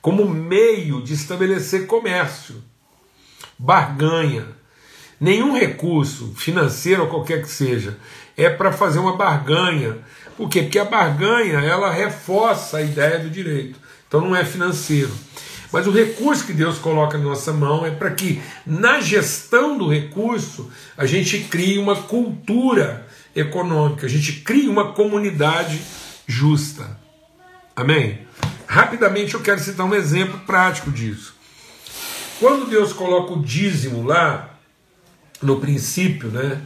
como 0.00 0.26
meio 0.26 1.02
de 1.02 1.12
estabelecer 1.12 1.86
comércio, 1.86 2.62
barganha. 3.58 4.46
Nenhum 5.20 5.54
recurso 5.54 6.32
financeiro 6.36 7.02
ou 7.02 7.08
qualquer 7.08 7.42
que 7.42 7.48
seja 7.48 7.98
é 8.34 8.48
para 8.48 8.72
fazer 8.72 8.98
uma 8.98 9.16
barganha. 9.16 9.98
Por 10.38 10.48
quê? 10.48 10.62
Porque 10.62 10.78
a 10.78 10.84
barganha 10.86 11.58
ela 11.58 11.90
reforça 11.90 12.78
a 12.78 12.82
ideia 12.82 13.18
do 13.18 13.28
direito. 13.28 13.78
Então 14.08 14.22
não 14.22 14.34
é 14.34 14.44
financeiro. 14.44 15.12
Mas 15.74 15.88
o 15.88 15.90
recurso 15.90 16.46
que 16.46 16.52
Deus 16.52 16.78
coloca 16.78 17.18
na 17.18 17.24
nossa 17.24 17.52
mão 17.52 17.84
é 17.84 17.90
para 17.90 18.12
que, 18.12 18.40
na 18.64 19.00
gestão 19.00 19.76
do 19.76 19.88
recurso, 19.88 20.70
a 20.96 21.04
gente 21.04 21.36
crie 21.40 21.80
uma 21.80 22.02
cultura 22.02 23.04
econômica, 23.34 24.06
a 24.06 24.08
gente 24.08 24.34
crie 24.34 24.68
uma 24.68 24.92
comunidade 24.92 25.82
justa. 26.28 26.96
Amém? 27.74 28.20
Rapidamente 28.68 29.34
eu 29.34 29.40
quero 29.40 29.58
citar 29.58 29.84
um 29.84 29.96
exemplo 29.96 30.38
prático 30.46 30.92
disso. 30.92 31.34
Quando 32.38 32.70
Deus 32.70 32.92
coloca 32.92 33.32
o 33.32 33.42
dízimo 33.42 34.04
lá, 34.04 34.56
no 35.42 35.58
princípio, 35.58 36.28
né? 36.28 36.62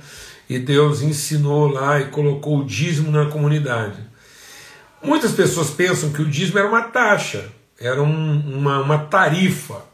E 0.50 0.58
Deus 0.58 1.00
ensinou 1.00 1.66
lá 1.66 1.98
e 1.98 2.08
colocou 2.08 2.58
o 2.58 2.64
dízimo 2.66 3.10
na 3.10 3.24
comunidade. 3.24 4.00
Muitas 5.02 5.32
pessoas 5.32 5.70
pensam 5.70 6.12
que 6.12 6.20
o 6.20 6.28
dízimo 6.28 6.58
era 6.58 6.68
uma 6.68 6.82
taxa 6.82 7.56
era 7.80 8.02
um, 8.02 8.58
uma, 8.58 8.80
uma 8.80 8.98
tarifa 8.98 9.84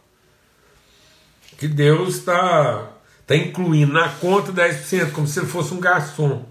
que 1.58 1.68
Deus 1.68 2.16
está 2.16 2.90
tá 3.26 3.36
incluindo 3.36 3.92
na 3.92 4.08
conta 4.08 4.52
10%, 4.52 5.12
como 5.12 5.26
se 5.26 5.38
ele 5.38 5.46
fosse 5.46 5.72
um 5.72 5.80
garçom. 5.80 6.44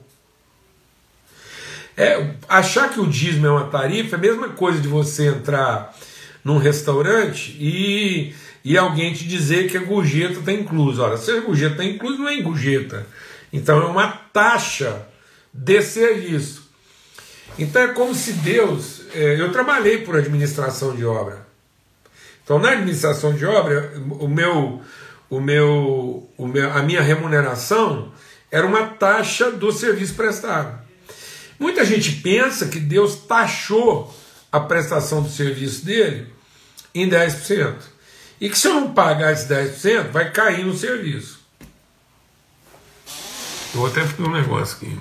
É, 1.96 2.36
achar 2.50 2.90
que 2.90 3.00
o 3.00 3.08
dízimo 3.08 3.46
é 3.46 3.52
uma 3.52 3.68
tarifa 3.68 4.16
é 4.16 4.18
a 4.18 4.22
mesma 4.22 4.50
coisa 4.50 4.80
de 4.80 4.88
você 4.88 5.28
entrar 5.28 5.96
num 6.44 6.58
restaurante 6.58 7.56
e, 7.60 8.34
e 8.64 8.78
alguém 8.78 9.14
te 9.14 9.28
dizer 9.28 9.70
que 9.70 9.78
a 9.78 9.84
gorjeta 9.84 10.40
está 10.40 10.52
inclusa. 10.52 11.04
Ora, 11.04 11.18
se 11.18 11.32
a 11.32 11.42
gorjeta 11.42 11.74
está 11.74 11.86
inclusa, 11.86 12.18
não 12.18 12.30
é 12.30 12.42
gorjeta. 12.42 13.06
Então 13.52 13.82
é 13.82 13.86
uma 13.86 14.08
taxa 14.08 15.06
de 15.54 15.82
serviço. 15.82 16.63
Então 17.58 17.82
é 17.82 17.88
como 17.90 18.14
se 18.16 18.34
Deus. 18.34 19.02
É, 19.14 19.40
eu 19.40 19.52
trabalhei 19.52 20.00
por 20.00 20.16
administração 20.16 20.96
de 20.96 21.06
obra. 21.06 21.46
Então 22.44 22.60
na 22.60 22.72
administração 22.72 23.34
de 23.34 23.46
obra, 23.46 23.94
o 24.20 24.28
meu, 24.28 24.82
o 25.30 25.40
meu, 25.40 26.30
o 26.38 26.48
meu, 26.48 26.72
a 26.72 26.82
minha 26.82 27.02
remuneração 27.02 28.12
era 28.52 28.66
uma 28.66 28.88
taxa 28.88 29.52
do 29.52 29.72
serviço 29.72 30.14
prestado. 30.16 30.82
Muita 31.60 31.86
gente 31.86 32.12
pensa 32.14 32.68
que 32.68 32.80
Deus 32.80 33.16
taxou 33.16 34.14
a 34.52 34.60
prestação 34.60 35.24
do 35.24 35.30
serviço 35.30 35.86
dele 35.86 36.28
em 36.94 37.10
10%. 37.10 37.76
E 38.40 38.50
que 38.50 38.58
se 38.58 38.68
eu 38.68 38.74
não 38.74 38.94
pagar 38.94 39.32
esses 39.32 39.48
10%, 39.48 40.12
vai 40.12 40.32
cair 40.32 40.66
no 40.66 40.76
serviço. 40.76 41.40
Eu 43.74 43.80
vou 43.80 43.88
até 43.88 44.06
ficar 44.06 44.24
um 44.24 44.32
negócio 44.32 44.78
aqui. 44.78 45.00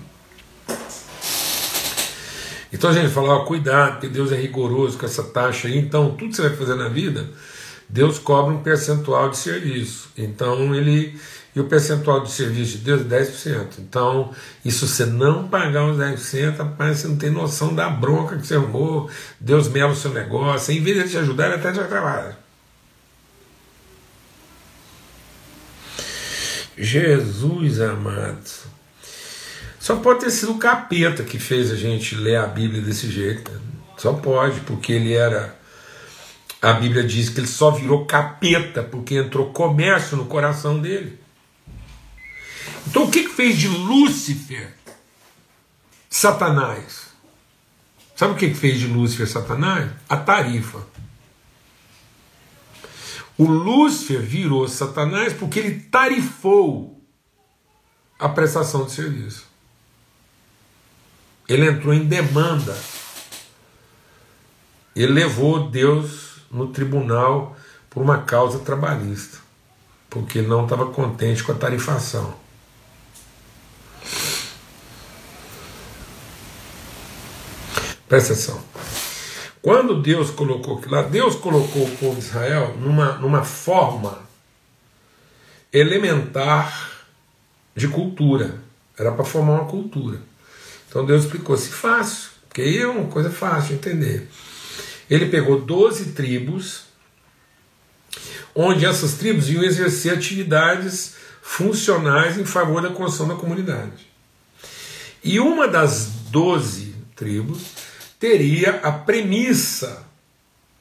Então 2.72 2.88
a 2.90 2.92
gente 2.92 3.12
fala, 3.12 3.34
ó, 3.34 3.44
cuidado, 3.44 3.92
porque 3.92 4.08
Deus 4.08 4.32
é 4.32 4.36
rigoroso 4.36 4.98
com 4.98 5.04
essa 5.04 5.22
taxa 5.22 5.68
aí. 5.68 5.76
Então, 5.76 6.10
tudo 6.16 6.30
que 6.30 6.36
você 6.36 6.48
vai 6.48 6.56
fazer 6.56 6.74
na 6.74 6.88
vida, 6.88 7.28
Deus 7.88 8.18
cobra 8.18 8.54
um 8.54 8.62
percentual 8.62 9.28
de 9.28 9.36
serviço. 9.36 10.10
Então 10.16 10.74
ele. 10.74 11.18
E 11.54 11.60
o 11.60 11.64
percentual 11.64 12.22
de 12.22 12.30
serviço 12.30 12.78
de 12.78 12.84
Deus 12.84 13.02
é 13.02 13.20
10%. 13.20 13.78
Então, 13.80 14.30
isso 14.64 14.88
você 14.88 15.04
não 15.04 15.48
pagar 15.48 15.84
os 15.84 15.98
10%, 15.98 16.56
rapaz, 16.56 17.00
você 17.00 17.08
não 17.08 17.16
tem 17.16 17.28
noção 17.28 17.74
da 17.74 17.90
bronca 17.90 18.38
que 18.38 18.46
você 18.46 18.54
arrumou, 18.54 19.10
Deus 19.38 19.68
mela 19.68 19.92
o 19.92 19.94
seu 19.94 20.14
negócio, 20.14 20.72
em 20.72 20.80
vez 20.82 21.04
de 21.04 21.10
te 21.10 21.18
ajudar, 21.18 21.48
ele 21.48 21.56
até 21.56 21.70
te 21.70 21.86
trabalha. 21.86 22.38
Jesus 26.78 27.82
amado. 27.82 28.50
Só 29.82 29.96
pode 29.96 30.20
ter 30.20 30.30
sido 30.30 30.52
o 30.52 30.58
capeta 30.58 31.24
que 31.24 31.40
fez 31.40 31.68
a 31.72 31.74
gente 31.74 32.14
ler 32.14 32.36
a 32.36 32.46
Bíblia 32.46 32.80
desse 32.80 33.10
jeito. 33.10 33.50
Só 33.96 34.12
pode, 34.12 34.60
porque 34.60 34.92
ele 34.92 35.12
era. 35.12 35.58
A 36.62 36.74
Bíblia 36.74 37.02
diz 37.02 37.28
que 37.28 37.40
ele 37.40 37.48
só 37.48 37.72
virou 37.72 38.06
capeta 38.06 38.84
porque 38.84 39.16
entrou 39.16 39.52
comércio 39.52 40.16
no 40.16 40.26
coração 40.26 40.80
dele. 40.80 41.18
Então 42.86 43.06
o 43.06 43.10
que, 43.10 43.24
que 43.24 43.34
fez 43.34 43.58
de 43.58 43.66
Lúcifer 43.66 44.72
Satanás? 46.08 47.08
Sabe 48.14 48.34
o 48.34 48.36
que, 48.36 48.50
que 48.50 48.54
fez 48.54 48.78
de 48.78 48.86
Lúcifer 48.86 49.26
Satanás? 49.26 49.90
A 50.08 50.16
tarifa. 50.16 50.86
O 53.36 53.46
Lúcifer 53.46 54.20
virou 54.20 54.68
Satanás 54.68 55.32
porque 55.32 55.58
ele 55.58 55.80
tarifou 55.80 57.02
a 58.16 58.28
prestação 58.28 58.84
de 58.84 58.92
serviço. 58.92 59.50
Ele 61.52 61.68
entrou 61.68 61.92
em 61.92 62.06
demanda. 62.06 62.74
Ele 64.96 65.12
levou 65.12 65.68
Deus 65.68 66.38
no 66.50 66.68
tribunal 66.68 67.54
por 67.90 68.02
uma 68.02 68.22
causa 68.22 68.60
trabalhista, 68.60 69.36
porque 70.08 70.40
não 70.40 70.64
estava 70.64 70.86
contente 70.86 71.44
com 71.44 71.52
a 71.52 71.54
tarifação. 71.54 72.34
Presta 78.08 78.32
atenção. 78.32 78.62
Quando 79.60 80.00
Deus 80.00 80.30
colocou 80.30 80.78
aquilo 80.78 80.94
lá, 80.94 81.02
Deus 81.02 81.34
colocou 81.34 81.84
o 81.84 81.96
povo 81.98 82.14
de 82.14 82.26
Israel 82.26 82.74
numa, 82.78 83.18
numa 83.18 83.44
forma 83.44 84.20
elementar 85.70 86.92
de 87.76 87.88
cultura. 87.88 88.58
Era 88.98 89.12
para 89.12 89.24
formar 89.24 89.60
uma 89.60 89.66
cultura. 89.66 90.31
Então 90.92 91.06
Deus 91.06 91.24
explicou 91.24 91.56
se 91.56 91.70
fácil, 91.70 92.28
porque 92.46 92.60
aí 92.60 92.76
é 92.76 92.86
uma 92.86 93.08
coisa 93.08 93.30
fácil 93.30 93.68
de 93.68 93.74
entender. 93.76 94.28
Ele 95.08 95.24
pegou 95.24 95.58
12 95.58 96.12
tribos, 96.12 96.82
onde 98.54 98.84
essas 98.84 99.14
tribos 99.14 99.48
iam 99.48 99.64
exercer 99.64 100.12
atividades 100.12 101.14
funcionais 101.40 102.36
em 102.36 102.44
favor 102.44 102.82
da 102.82 102.90
construção 102.90 103.26
da 103.26 103.36
comunidade. 103.36 104.06
E 105.24 105.40
uma 105.40 105.66
das 105.66 106.08
12 106.30 106.94
tribos 107.16 107.62
teria 108.20 108.80
a 108.82 108.92
premissa 108.92 110.04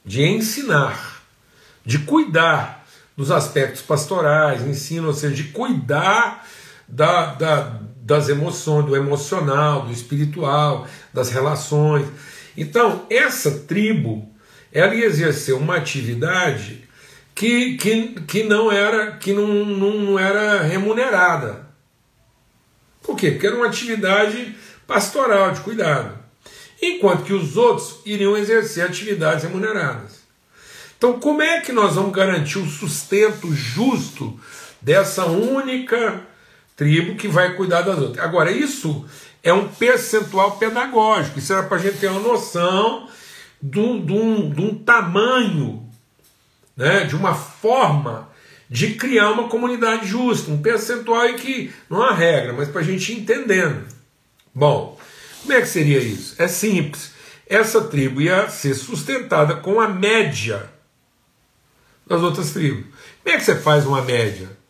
de 0.04 0.22
ensinar, 0.22 1.22
de 1.86 2.00
cuidar 2.00 2.86
dos 3.16 3.30
aspectos 3.30 3.80
pastorais, 3.80 4.60
ensino, 4.60 5.06
ou 5.06 5.14
seja, 5.14 5.34
de 5.34 5.44
cuidar 5.44 6.46
da, 6.86 7.32
da, 7.32 7.80
das 8.02 8.28
emoções, 8.28 8.86
do 8.86 8.96
emocional, 8.96 9.82
do 9.82 9.92
espiritual, 9.92 10.86
das 11.14 11.30
relações. 11.30 12.06
Então, 12.56 13.06
essa 13.08 13.60
tribo, 13.60 14.28
ela 14.72 14.94
ia 14.94 15.06
exercer 15.06 15.54
uma 15.54 15.76
atividade 15.76 16.82
que, 17.34 17.76
que, 17.76 18.20
que 18.26 18.42
não 18.42 18.70
era 18.70 19.12
que 19.12 19.32
não, 19.32 19.64
não 19.64 20.18
era 20.18 20.62
remunerada. 20.62 21.68
Por 23.02 23.16
quê? 23.16 23.30
Porque 23.30 23.46
era 23.46 23.56
uma 23.56 23.66
atividade 23.66 24.54
pastoral, 24.86 25.52
de 25.52 25.60
cuidado. 25.60 26.18
Enquanto 26.80 27.24
que 27.24 27.32
os 27.32 27.56
outros 27.56 28.00
iriam 28.04 28.36
exercer 28.36 28.84
atividades 28.84 29.44
remuneradas. 29.44 30.22
Então, 30.98 31.18
como 31.18 31.40
é 31.40 31.60
que 31.60 31.72
nós 31.72 31.94
vamos 31.94 32.12
garantir 32.12 32.58
o 32.58 32.68
sustento 32.68 33.52
justo 33.52 34.38
dessa 34.80 35.24
única 35.24 36.26
tribo 36.76 37.16
que 37.16 37.28
vai 37.28 37.54
cuidar 37.54 37.82
das 37.82 37.98
outras. 37.98 38.24
Agora, 38.24 38.50
isso 38.50 39.04
é 39.42 39.52
um 39.52 39.68
percentual 39.68 40.52
pedagógico, 40.52 41.38
isso 41.38 41.52
era 41.52 41.64
para 41.64 41.76
a 41.76 41.80
gente 41.80 41.98
ter 41.98 42.08
uma 42.08 42.20
noção 42.20 43.08
de 43.60 43.78
um, 43.78 44.82
tamanho, 44.84 45.88
né, 46.76 47.04
de 47.04 47.14
uma 47.14 47.34
forma 47.34 48.28
de 48.68 48.94
criar 48.94 49.30
uma 49.30 49.48
comunidade 49.48 50.06
justa, 50.06 50.50
um 50.50 50.62
percentual 50.62 51.32
que 51.34 51.72
não 51.90 52.02
há 52.02 52.12
regra, 52.12 52.52
mas 52.52 52.68
para 52.68 52.80
a 52.80 52.84
gente 52.84 53.12
ir 53.12 53.20
entendendo. 53.20 53.86
Bom, 54.54 54.98
como 55.42 55.52
é 55.52 55.60
que 55.60 55.68
seria 55.68 55.98
isso? 55.98 56.34
É 56.38 56.48
simples. 56.48 57.12
essa 57.46 57.82
tribo 57.82 58.20
ia 58.20 58.48
ser 58.48 58.74
sustentada 58.74 59.56
com 59.56 59.80
a 59.80 59.88
média 59.88 60.70
das 62.06 62.22
outras 62.22 62.52
tribos. 62.52 62.86
Como 63.22 63.36
é 63.36 63.38
que 63.38 63.44
você 63.44 63.56
faz 63.56 63.86
uma 63.86 64.02
média? 64.02 64.61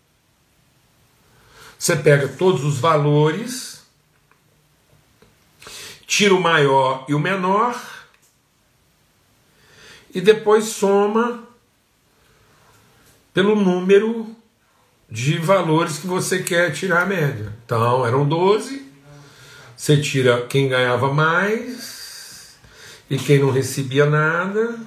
Você 1.82 1.96
pega 1.96 2.28
todos 2.28 2.64
os 2.64 2.78
valores, 2.78 3.82
tira 6.06 6.32
o 6.32 6.40
maior 6.40 7.04
e 7.08 7.12
o 7.12 7.18
menor, 7.18 7.74
e 10.14 10.20
depois 10.20 10.66
soma 10.66 11.42
pelo 13.34 13.56
número 13.56 14.32
de 15.10 15.38
valores 15.38 15.98
que 15.98 16.06
você 16.06 16.44
quer 16.44 16.72
tirar 16.72 17.02
a 17.02 17.06
média. 17.06 17.52
Então, 17.66 18.06
eram 18.06 18.28
12, 18.28 18.88
você 19.76 20.00
tira 20.00 20.46
quem 20.46 20.68
ganhava 20.68 21.12
mais 21.12 22.56
e 23.10 23.18
quem 23.18 23.40
não 23.40 23.50
recebia 23.50 24.06
nada, 24.06 24.78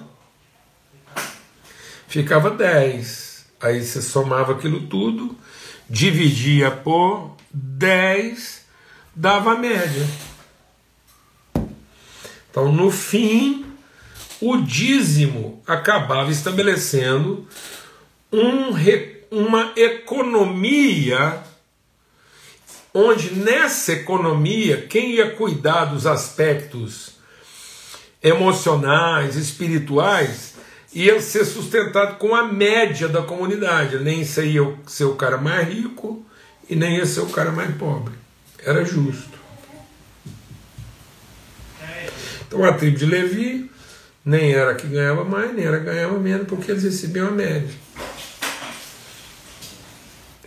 ficava 2.08 2.50
10. 2.52 3.48
Aí 3.60 3.84
você 3.84 4.02
somava 4.02 4.54
aquilo 4.54 4.88
tudo, 4.88 5.38
dividia 5.90 6.72
por 6.72 7.36
10, 7.52 8.66
dava 9.16 9.54
a 9.54 9.58
média. 9.58 10.08
Então, 12.50 12.72
no 12.72 12.90
fim, 12.92 13.66
o 14.42 14.58
dízimo 14.58 15.62
acabava 15.68 16.32
estabelecendo 16.32 17.48
um, 18.32 18.72
uma 19.32 19.74
economia 19.76 21.44
onde 22.94 23.36
nessa 23.36 23.92
economia 23.92 24.88
quem 24.88 25.16
ia 25.16 25.32
cuidar 25.32 25.86
dos 25.86 26.08
aspectos 26.08 27.16
emocionais, 28.24 29.36
espirituais, 29.36 30.55
ia 30.96 31.22
ser 31.22 31.44
sustentado 31.44 32.18
com 32.18 32.34
a 32.34 32.44
média 32.44 33.10
da 33.10 33.22
comunidade. 33.22 34.00
Nem 34.00 34.22
ia 34.22 34.78
ser 34.88 35.04
o 35.04 35.16
cara 35.16 35.38
mais 35.38 35.68
rico 35.68 36.26
e 36.70 36.76
nem 36.76 36.98
ia 36.98 37.06
ser 37.06 37.20
o 37.20 37.30
cara 37.30 37.52
mais 37.52 37.76
pobre. 37.76 38.14
Era 38.64 38.86
justo. 38.86 39.36
Então 42.48 42.64
a 42.64 42.74
tribo 42.74 42.98
de 42.98 43.06
Levi 43.06 43.70
nem 44.24 44.54
era 44.54 44.74
que 44.74 44.88
ganhava 44.88 45.26
mais, 45.26 45.54
nem 45.54 45.66
era 45.66 45.80
que 45.80 45.86
ganhava 45.86 46.18
menos, 46.18 46.48
porque 46.48 46.72
eles 46.72 46.84
recebiam 46.84 47.28
a 47.28 47.32
média. 47.32 47.70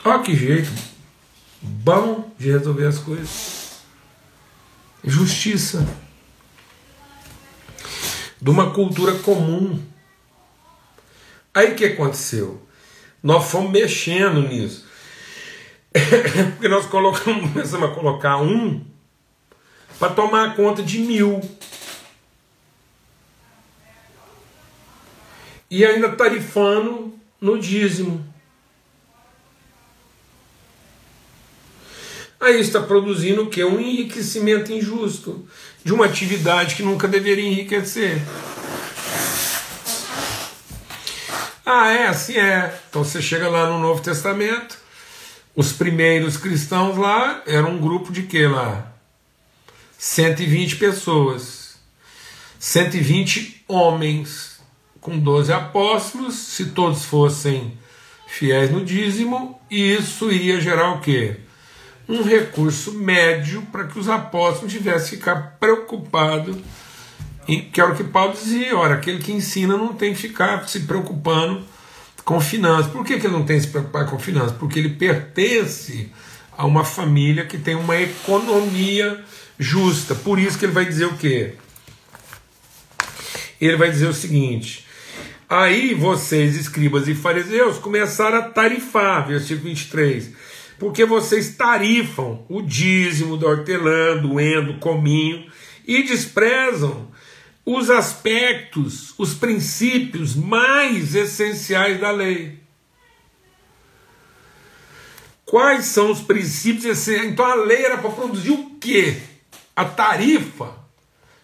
Olha 0.05 0.23
que 0.23 0.35
jeito 0.35 0.71
bom 1.61 2.33
de 2.39 2.51
resolver 2.51 2.87
as 2.87 2.99
coisas. 2.99 3.81
Justiça. 5.05 5.87
De 8.41 8.51
uma 8.51 8.71
cultura 8.71 9.13
comum. 9.19 9.81
Aí 11.59 11.73
o 11.73 11.75
que 11.75 11.87
aconteceu? 11.87 12.63
Nós 13.21 13.51
fomos 13.51 13.73
mexendo 13.73 14.43
nisso. 14.43 14.87
Porque 16.55 16.69
nós 16.69 16.87
colocamos, 16.87 17.51
começamos 17.51 17.91
a 17.91 17.93
colocar 17.93 18.37
um 18.41 18.87
para 19.99 20.15
tomar 20.15 20.55
conta 20.55 20.85
de 20.85 21.01
mil. 21.01 21.41
E 25.69 25.85
ainda 25.85 26.11
tarifando 26.11 27.19
no 27.41 27.59
dízimo. 27.59 28.25
Aí 32.39 32.61
está 32.61 32.81
produzindo 32.81 33.43
o 33.43 33.51
que? 33.51 33.65
Um 33.65 33.81
enriquecimento 33.81 34.73
injusto 34.73 35.45
de 35.83 35.93
uma 35.93 36.05
atividade 36.05 36.77
que 36.77 36.85
nunca 36.85 37.09
deveria 37.09 37.51
enriquecer. 37.51 38.23
Ah, 41.71 41.91
é, 41.91 42.07
assim 42.07 42.35
é. 42.39 42.75
Então 42.89 43.05
você 43.05 43.21
chega 43.21 43.47
lá 43.47 43.69
no 43.69 43.79
Novo 43.79 44.01
Testamento, 44.01 44.79
os 45.55 45.71
primeiros 45.71 46.39
cristãos 46.39 46.97
lá 46.97 47.43
eram 47.47 47.73
um 47.73 47.79
grupo 47.79 48.11
de 48.11 48.23
que 48.23 48.47
lá? 48.47 48.91
120 49.99 50.77
pessoas. 50.77 51.77
120 52.59 53.65
homens 53.69 54.59
com 54.99 55.19
12 55.19 55.53
apóstolos, 55.53 56.37
se 56.37 56.71
todos 56.71 57.05
fossem 57.05 57.79
fiéis 58.27 58.71
no 58.71 58.83
dízimo, 58.83 59.61
isso 59.71 60.33
iria 60.33 60.59
gerar 60.63 60.95
o 60.95 61.01
quê? 61.01 61.41
um 62.09 62.23
recurso 62.23 62.95
médio 62.95 63.61
para 63.71 63.85
que 63.85 63.99
os 63.99 64.09
apóstolos 64.09 64.73
tivessem 64.73 65.11
que 65.11 65.17
ficar 65.17 65.59
preocupados, 65.61 66.57
que 67.57 67.81
era 67.81 67.93
o 67.93 67.97
que 67.97 68.05
Paulo 68.05 68.35
dizia, 68.35 68.77
ora, 68.77 68.95
aquele 68.95 69.19
que 69.19 69.33
ensina 69.33 69.77
não 69.77 69.95
tem 69.95 70.13
que 70.13 70.21
ficar 70.21 70.69
se 70.69 70.81
preocupando 70.81 71.65
com 72.25 72.41
finanças. 72.41 72.93
Por 72.93 73.05
que, 73.05 73.19
que 73.19 73.27
ele 73.27 73.33
não 73.33 73.45
tem 73.45 73.57
que 73.57 73.63
se 73.63 73.71
preocupar 73.71 74.07
com 74.07 74.19
finanças? 74.19 74.53
Porque 74.53 74.79
ele 74.79 74.91
pertence 74.91 76.11
a 76.57 76.67
uma 76.67 76.85
família 76.85 77.47
que 77.47 77.57
tem 77.57 77.75
uma 77.75 77.99
economia 77.99 79.25
justa. 79.59 80.15
Por 80.15 80.39
isso 80.39 80.59
que 80.59 80.67
ele 80.67 80.73
vai 80.73 80.85
dizer 80.85 81.07
o 81.07 81.17
quê? 81.17 81.55
Ele 83.59 83.77
vai 83.77 83.91
dizer 83.91 84.09
o 84.09 84.15
seguinte: 84.15 84.85
aí 85.49 85.95
vocês, 85.95 86.55
escribas 86.55 87.09
e 87.09 87.15
fariseus, 87.15 87.79
começaram 87.79 88.39
a 88.39 88.43
tarifar, 88.43 89.27
versículo 89.27 89.69
23 89.69 90.33
porque 90.79 91.05
vocês 91.05 91.57
tarifam 91.57 92.45
o 92.49 92.63
dízimo 92.63 93.37
do 93.37 93.47
hortelã, 93.47 94.17
do 94.17 94.39
endo, 94.39 94.75
do 94.75 94.79
cominho 94.79 95.45
e 95.87 96.05
desprezam 96.05 97.09
os 97.71 97.91
aspectos, 97.91 99.13
os 99.19 99.35
princípios 99.35 100.35
mais 100.35 101.15
essenciais 101.15 102.01
da 102.01 102.11
lei. 102.11 102.59
Quais 105.45 105.85
são 105.85 106.11
os 106.11 106.23
princípios 106.23 106.87
essenciais? 106.87 107.31
Então 107.31 107.45
a 107.45 107.55
lei 107.57 107.85
era 107.85 107.99
para 107.99 108.09
produzir 108.09 108.53
o 108.53 108.71
quê? 108.81 109.21
A 109.77 109.85
tarifa. 109.85 110.79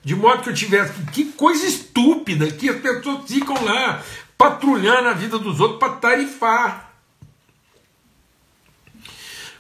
De 0.02 0.16
modo 0.16 0.42
que 0.42 0.48
eu 0.48 0.54
tivesse. 0.54 0.94
Que 1.12 1.26
coisa 1.26 1.66
estúpida 1.66 2.50
que 2.50 2.70
as 2.70 2.80
pessoas 2.80 3.30
ficam 3.30 3.62
lá 3.62 4.02
patrulhando 4.38 5.08
a 5.08 5.12
vida 5.12 5.38
dos 5.38 5.60
outros 5.60 5.78
para 5.78 5.96
tarifar. 5.96 6.94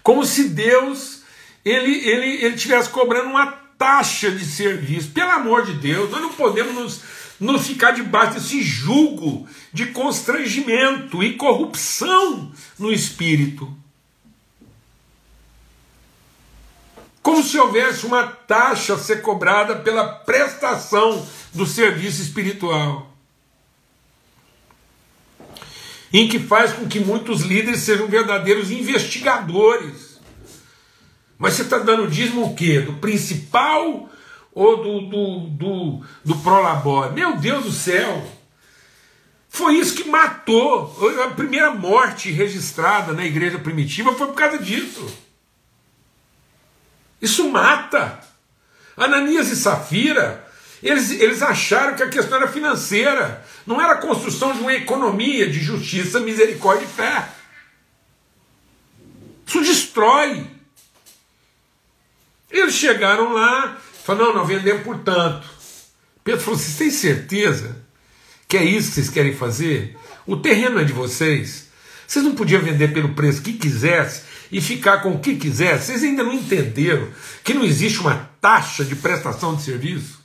Como 0.02 0.24
se 0.24 0.48
Deus 0.48 1.22
ele, 1.62 2.08
ele, 2.08 2.42
ele 2.42 2.56
tivesse 2.56 2.88
cobrando 2.88 3.28
uma 3.28 3.63
taxa 3.78 4.30
de 4.30 4.44
serviço. 4.44 5.10
Pelo 5.10 5.30
amor 5.30 5.66
de 5.66 5.74
Deus, 5.74 6.10
nós 6.10 6.20
não 6.20 6.32
podemos 6.32 6.74
nos, 6.74 7.00
nos 7.40 7.66
ficar 7.66 7.92
debaixo 7.92 8.34
desse 8.34 8.62
julgo 8.62 9.48
de 9.72 9.86
constrangimento 9.86 11.22
e 11.22 11.34
corrupção 11.36 12.52
no 12.78 12.92
espírito. 12.92 13.72
Como 17.22 17.42
se 17.42 17.58
houvesse 17.58 18.04
uma 18.04 18.26
taxa 18.26 18.94
a 18.94 18.98
ser 18.98 19.22
cobrada 19.22 19.76
pela 19.76 20.06
prestação 20.06 21.26
do 21.54 21.66
serviço 21.66 22.20
espiritual. 22.20 23.14
em 26.14 26.28
que 26.28 26.38
faz 26.38 26.72
com 26.72 26.86
que 26.86 27.00
muitos 27.00 27.40
líderes 27.40 27.80
sejam 27.80 28.06
verdadeiros 28.06 28.70
investigadores. 28.70 30.13
Mas 31.44 31.52
você 31.52 31.62
está 31.62 31.76
dando 31.76 32.08
dízimo 32.08 32.46
o 32.46 32.54
quê? 32.54 32.80
Do 32.80 32.94
principal 32.94 34.08
ou 34.54 34.82
do, 34.82 35.00
do, 35.02 35.40
do, 35.50 36.06
do 36.24 36.36
prolabore? 36.36 37.12
Meu 37.12 37.36
Deus 37.36 37.64
do 37.64 37.70
céu! 37.70 38.26
Foi 39.46 39.74
isso 39.74 39.94
que 39.94 40.08
matou. 40.08 40.96
A 41.22 41.28
primeira 41.32 41.70
morte 41.70 42.30
registrada 42.30 43.12
na 43.12 43.26
igreja 43.26 43.58
primitiva 43.58 44.14
foi 44.14 44.28
por 44.28 44.36
causa 44.36 44.56
disso. 44.56 45.06
Isso 47.20 47.50
mata. 47.50 48.20
Ananias 48.96 49.50
e 49.50 49.56
Safira 49.56 50.48
eles, 50.82 51.10
eles 51.10 51.42
acharam 51.42 51.94
que 51.94 52.02
a 52.02 52.08
questão 52.08 52.38
era 52.38 52.48
financeira, 52.48 53.44
não 53.66 53.82
era 53.82 53.92
a 53.92 53.98
construção 53.98 54.54
de 54.54 54.60
uma 54.60 54.72
economia 54.72 55.46
de 55.50 55.60
justiça, 55.60 56.20
misericórdia 56.20 56.86
e 56.86 56.88
fé. 56.88 57.28
Isso 59.46 59.60
destrói. 59.60 60.53
Eles 62.54 62.74
chegaram 62.74 63.32
lá, 63.32 63.76
falaram: 64.04 64.26
não, 64.26 64.34
não 64.36 64.46
vendemos 64.46 64.84
por 64.84 64.98
tanto. 64.98 65.44
Pedro 66.22 66.40
falou: 66.40 66.58
vocês 66.58 66.76
têm 66.76 66.90
certeza 66.90 67.76
que 68.48 68.56
é 68.56 68.64
isso 68.64 68.88
que 68.88 68.94
vocês 68.94 69.08
querem 69.10 69.34
fazer? 69.34 69.98
O 70.24 70.36
terreno 70.36 70.78
é 70.78 70.84
de 70.84 70.92
vocês. 70.92 71.68
Vocês 72.06 72.24
não 72.24 72.36
podiam 72.36 72.62
vender 72.62 72.92
pelo 72.92 73.12
preço 73.14 73.42
que 73.42 73.54
quisesse 73.54 74.22
e 74.52 74.60
ficar 74.60 74.98
com 74.98 75.12
o 75.12 75.18
que 75.18 75.34
quisesse. 75.34 75.86
Vocês 75.86 76.04
ainda 76.04 76.22
não 76.22 76.32
entenderam 76.32 77.08
que 77.42 77.52
não 77.52 77.64
existe 77.64 77.98
uma 77.98 78.30
taxa 78.40 78.84
de 78.84 78.94
prestação 78.94 79.56
de 79.56 79.62
serviço? 79.62 80.22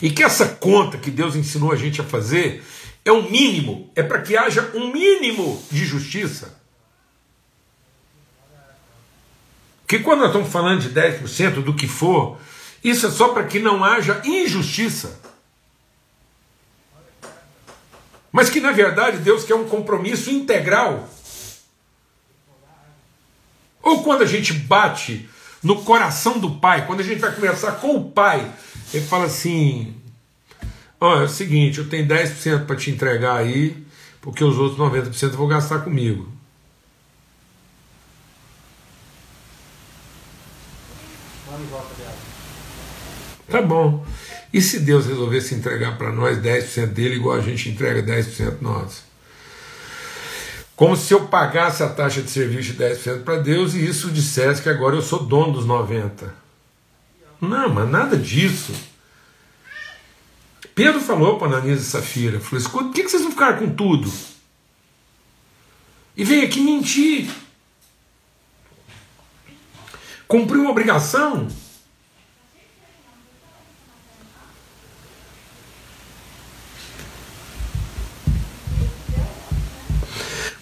E 0.00 0.10
que 0.10 0.22
essa 0.22 0.46
conta 0.46 0.96
que 0.96 1.10
Deus 1.10 1.36
ensinou 1.36 1.72
a 1.72 1.76
gente 1.76 2.00
a 2.00 2.04
fazer 2.04 2.64
é 3.04 3.12
um 3.12 3.30
mínimo, 3.30 3.90
é 3.94 4.02
para 4.02 4.22
que 4.22 4.34
haja 4.36 4.70
um 4.74 4.90
mínimo 4.90 5.62
de 5.70 5.84
justiça. 5.84 6.61
Que 9.92 9.98
quando 9.98 10.20
nós 10.20 10.28
estamos 10.28 10.48
falando 10.48 10.80
de 10.80 10.88
10% 10.88 11.62
do 11.62 11.74
que 11.74 11.86
for, 11.86 12.38
isso 12.82 13.06
é 13.08 13.10
só 13.10 13.28
para 13.28 13.44
que 13.44 13.58
não 13.58 13.84
haja 13.84 14.22
injustiça. 14.24 15.20
Mas 18.32 18.48
que 18.48 18.58
na 18.58 18.72
verdade 18.72 19.18
Deus 19.18 19.44
quer 19.44 19.54
um 19.54 19.68
compromisso 19.68 20.30
integral. 20.30 21.06
Ou 23.82 24.02
quando 24.02 24.22
a 24.22 24.26
gente 24.26 24.54
bate 24.54 25.28
no 25.62 25.82
coração 25.82 26.38
do 26.38 26.52
pai, 26.52 26.86
quando 26.86 27.00
a 27.00 27.04
gente 27.04 27.20
vai 27.20 27.34
conversar 27.34 27.72
com 27.72 27.94
o 27.94 28.10
pai, 28.10 28.50
ele 28.94 29.04
fala 29.04 29.26
assim: 29.26 29.94
oh, 30.98 31.16
é 31.16 31.24
o 31.24 31.28
seguinte, 31.28 31.80
eu 31.80 31.88
tenho 31.90 32.08
10% 32.08 32.64
para 32.64 32.76
te 32.76 32.90
entregar 32.90 33.36
aí, 33.36 33.76
porque 34.22 34.42
os 34.42 34.56
outros 34.56 34.78
90% 34.78 35.22
eu 35.24 35.36
vou 35.36 35.48
gastar 35.48 35.80
comigo. 35.80 36.31
Tá 43.48 43.60
bom. 43.60 44.04
E 44.52 44.60
se 44.60 44.80
Deus 44.80 45.06
resolvesse 45.06 45.54
entregar 45.54 45.96
para 45.96 46.12
nós 46.12 46.38
10% 46.38 46.86
dele, 46.88 47.16
igual 47.16 47.36
a 47.36 47.40
gente 47.40 47.68
entrega 47.68 48.02
10% 48.02 48.56
nós? 48.60 49.02
Como 50.74 50.96
se 50.96 51.14
eu 51.14 51.26
pagasse 51.26 51.82
a 51.82 51.88
taxa 51.88 52.22
de 52.22 52.30
serviço 52.30 52.72
de 52.72 52.82
10% 52.82 53.22
para 53.22 53.38
Deus 53.38 53.74
e 53.74 53.84
isso 53.84 54.10
dissesse 54.10 54.62
que 54.62 54.68
agora 54.68 54.96
eu 54.96 55.02
sou 55.02 55.24
dono 55.24 55.52
dos 55.52 55.66
90%. 55.66 56.30
Não, 57.40 57.68
mas 57.68 57.90
nada 57.90 58.16
disso. 58.16 58.72
Pedro 60.74 61.00
falou 61.00 61.38
para 61.38 61.48
Ananias 61.48 61.82
e 61.82 61.84
Safira: 61.84 62.40
falou, 62.40 62.60
escuta, 62.60 62.84
por 62.84 62.94
que 62.94 63.08
vocês 63.08 63.22
não 63.22 63.32
ficaram 63.32 63.58
com 63.58 63.74
tudo? 63.74 64.10
E 66.16 66.24
vem 66.24 66.44
aqui 66.44 66.60
mentir. 66.60 67.30
Cumprir 70.32 70.60
uma 70.60 70.70
obrigação. 70.70 71.46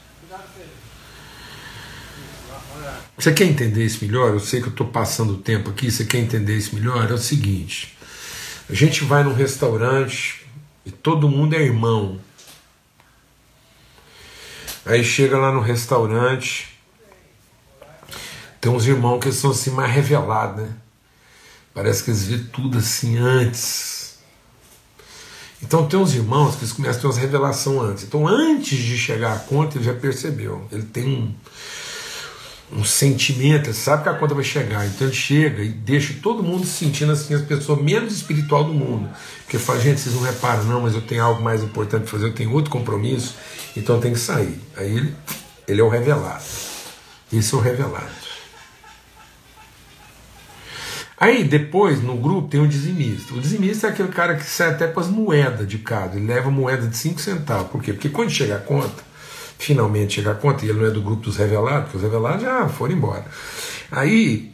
Você 3.17 3.33
quer 3.33 3.45
entender 3.45 3.85
isso 3.85 4.05
melhor? 4.05 4.33
Eu 4.33 4.41
sei 4.41 4.61
que 4.61 4.67
eu 4.67 4.73
estou 4.73 4.89
passando 4.89 5.35
o 5.35 5.39
tempo 5.39 5.71
aqui. 5.71 5.91
Você 5.91 6.05
quer 6.05 6.19
entender 6.19 6.57
isso 6.57 6.75
melhor? 6.75 7.09
É 7.11 7.15
o 7.15 7.19
seguinte: 7.19 7.97
a 8.69 8.75
gente 8.75 9.05
vai 9.05 9.23
num 9.23 9.35
restaurante 9.35 10.45
e 10.85 10.91
todo 10.91 11.29
mundo 11.29 11.55
é 11.55 11.63
irmão. 11.63 12.21
Aí 14.85 15.05
chega 15.05 15.39
lá 15.39 15.53
no 15.53 15.61
restaurante, 15.61 16.77
tem 18.61 18.73
uns 18.73 18.85
irmãos 18.87 19.21
que 19.21 19.31
são 19.31 19.53
assim 19.53 19.71
mais 19.71 19.93
revelados, 19.93 20.65
né? 20.65 20.75
Parece 21.73 22.03
que 22.03 22.11
eles 22.11 22.25
vê 22.25 22.39
tudo 22.39 22.79
assim 22.79 23.17
antes. 23.17 24.02
Então 25.63 25.87
tem 25.87 25.99
uns 25.99 26.15
irmãos 26.15 26.57
que 26.57 26.65
eles 26.65 26.73
começam 26.73 26.99
a 26.99 27.01
ter 27.01 27.07
umas 27.07 27.17
revelações 27.17 27.91
antes. 27.91 28.05
Então 28.05 28.27
antes 28.27 28.79
de 28.79 28.99
chegar 28.99 29.35
à 29.35 29.39
conta 29.39 29.79
ele 29.79 29.85
já 29.85 29.95
percebeu. 29.95 30.67
Ele 30.71 30.83
tem 30.83 31.07
um 31.07 31.35
um 32.75 32.85
sentimento, 32.85 33.67
ele 33.67 33.75
sabe 33.77 34.03
que 34.03 34.09
a 34.09 34.15
conta 34.15 34.35
vai 34.35 34.43
chegar, 34.43 34.87
então 34.87 35.07
ele 35.07 35.15
chega 35.15 35.63
e 35.63 35.69
deixa 35.69 36.15
todo 36.23 36.43
mundo 36.43 36.67
se 36.67 36.85
sentindo 36.85 37.13
assim, 37.13 37.35
as 37.35 37.43
pessoas 37.43 37.81
menos 37.81 38.15
espiritual 38.15 38.65
do 38.65 38.73
mundo. 38.73 39.09
Porque 39.43 39.59
fala, 39.59 39.79
gente, 39.79 40.01
vocês 40.01 40.15
não 40.15 40.23
reparam, 40.23 40.65
não, 40.65 40.81
mas 40.81 40.95
eu 40.95 41.03
tenho 41.03 41.23
algo 41.23 41.43
mais 41.43 41.63
importante 41.63 42.03
para 42.03 42.11
fazer, 42.11 42.27
eu 42.27 42.33
tenho 42.33 42.53
outro 42.53 42.71
compromisso, 42.71 43.35
então 43.77 44.01
tenho 44.01 44.15
que 44.15 44.21
sair. 44.21 44.59
Aí 44.77 44.97
ele, 44.97 45.15
ele 45.69 45.81
é 45.81 45.85
o 45.85 45.89
revelado. 45.89 46.43
Esse 47.31 47.55
é 47.55 47.59
o 47.59 47.61
revelado. 47.61 48.11
Aí 51.23 51.45
depois, 51.45 52.03
no 52.03 52.17
grupo, 52.17 52.49
tem 52.49 52.61
o 52.61 52.67
dizimista. 52.67 53.33
O 53.33 53.39
dizimista 53.41 53.87
é 53.87 53.91
aquele 53.91 54.09
cara 54.09 54.35
que 54.35 54.45
sai 54.45 54.71
até 54.71 54.89
com 54.89 54.99
as 54.99 55.07
moedas 55.07 55.69
de 55.69 55.79
cada. 55.79 56.17
Ele 56.17 56.27
leva 56.27 56.51
moeda 56.51 56.85
de 56.85 56.97
5 56.97 57.21
centavos. 57.21 57.71
Por 57.71 57.81
quê? 57.81 57.93
Porque 57.93 58.09
quando 58.09 58.29
chega 58.29 58.57
a 58.57 58.59
conta, 58.59 59.05
finalmente 59.57 60.15
chega 60.15 60.33
a 60.33 60.35
conta, 60.35 60.67
e 60.67 60.69
ele 60.69 60.81
não 60.81 60.87
é 60.89 60.91
do 60.91 61.01
grupo 61.01 61.23
dos 61.23 61.37
revelados, 61.37 61.85
porque 61.85 61.99
os 61.99 62.03
revelados 62.03 62.43
já 62.43 62.69
foram 62.69 62.97
embora. 62.97 63.25
Aí, 63.89 64.53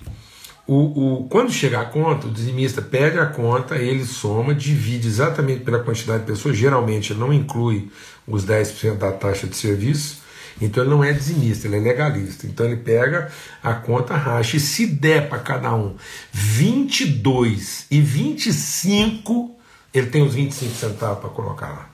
o, 0.66 1.22
o, 1.22 1.28
quando 1.30 1.50
chega 1.50 1.80
a 1.80 1.86
conta, 1.86 2.26
o 2.26 2.30
dizimista 2.30 2.82
pede 2.82 3.18
a 3.18 3.24
conta, 3.24 3.76
ele 3.76 4.04
soma, 4.04 4.54
divide 4.54 5.08
exatamente 5.08 5.64
pela 5.64 5.78
quantidade 5.78 6.20
de 6.20 6.26
pessoas, 6.26 6.54
geralmente 6.54 7.14
ele 7.14 7.20
não 7.20 7.32
inclui 7.32 7.90
os 8.26 8.44
10% 8.44 8.98
da 8.98 9.10
taxa 9.10 9.46
de 9.46 9.56
serviço, 9.56 10.18
então 10.60 10.82
ele 10.82 10.90
não 10.90 11.04
é 11.04 11.12
dizimista, 11.12 11.66
ele 11.66 11.76
é 11.76 11.80
legalista. 11.80 12.46
Então 12.46 12.66
ele 12.66 12.76
pega 12.76 13.30
a 13.62 13.74
conta, 13.74 14.16
racha, 14.16 14.56
e 14.56 14.60
se 14.60 14.86
der 14.86 15.28
para 15.28 15.38
cada 15.38 15.74
um 15.74 15.96
22 16.32 17.86
e 17.90 18.00
25, 18.00 19.56
ele 19.94 20.08
tem 20.08 20.22
os 20.22 20.34
25 20.34 20.74
centavos 20.74 21.20
para 21.20 21.30
colocar 21.30 21.68
lá. 21.68 21.90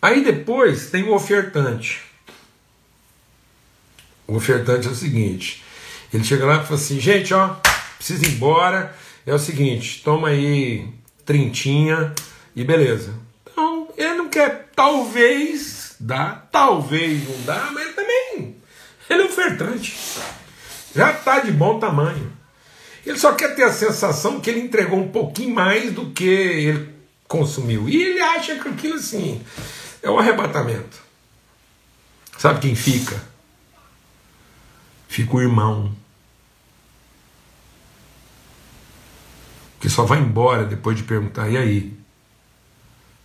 Aí 0.00 0.22
depois 0.22 0.90
tem 0.90 1.04
o 1.04 1.14
ofertante. 1.14 2.02
O 4.26 4.36
ofertante 4.36 4.86
é 4.86 4.90
o 4.90 4.94
seguinte: 4.94 5.64
ele 6.12 6.24
chega 6.24 6.46
lá 6.46 6.62
e 6.62 6.64
fala 6.64 6.74
assim, 6.74 7.00
gente, 7.00 7.34
ó, 7.34 7.56
precisa 7.96 8.26
ir 8.26 8.34
embora. 8.34 8.94
É 9.26 9.34
o 9.34 9.38
seguinte, 9.38 10.00
toma 10.02 10.28
aí 10.28 10.88
trintinha 11.24 12.14
e 12.56 12.64
beleza. 12.64 13.27
Ele 13.98 14.14
não 14.14 14.28
quer, 14.28 14.70
talvez 14.76 15.96
dá, 15.98 16.46
talvez 16.52 17.28
não 17.28 17.42
dá, 17.42 17.68
mas 17.72 17.82
ele 17.82 17.92
também, 17.94 18.56
ele 19.10 19.22
é 19.22 19.24
ofertante. 19.24 19.98
Já 20.94 21.10
está 21.10 21.40
de 21.40 21.50
bom 21.50 21.80
tamanho. 21.80 22.32
Ele 23.04 23.18
só 23.18 23.32
quer 23.32 23.56
ter 23.56 23.64
a 23.64 23.72
sensação 23.72 24.40
que 24.40 24.48
ele 24.48 24.60
entregou 24.60 25.00
um 25.00 25.08
pouquinho 25.08 25.52
mais 25.52 25.92
do 25.92 26.10
que 26.10 26.24
ele 26.24 26.94
consumiu. 27.26 27.88
E 27.88 28.00
ele 28.00 28.20
acha 28.20 28.54
que 28.60 28.68
aquilo 28.68 28.94
assim, 28.94 29.44
é 30.00 30.08
o 30.08 30.16
arrebatamento. 30.16 31.02
Sabe 32.38 32.60
quem 32.60 32.76
fica? 32.76 33.20
Fica 35.08 35.36
o 35.36 35.42
irmão. 35.42 35.92
Que 39.80 39.90
só 39.90 40.04
vai 40.04 40.20
embora 40.20 40.64
depois 40.64 40.96
de 40.96 41.02
perguntar: 41.02 41.48
e 41.48 41.56
aí? 41.56 41.97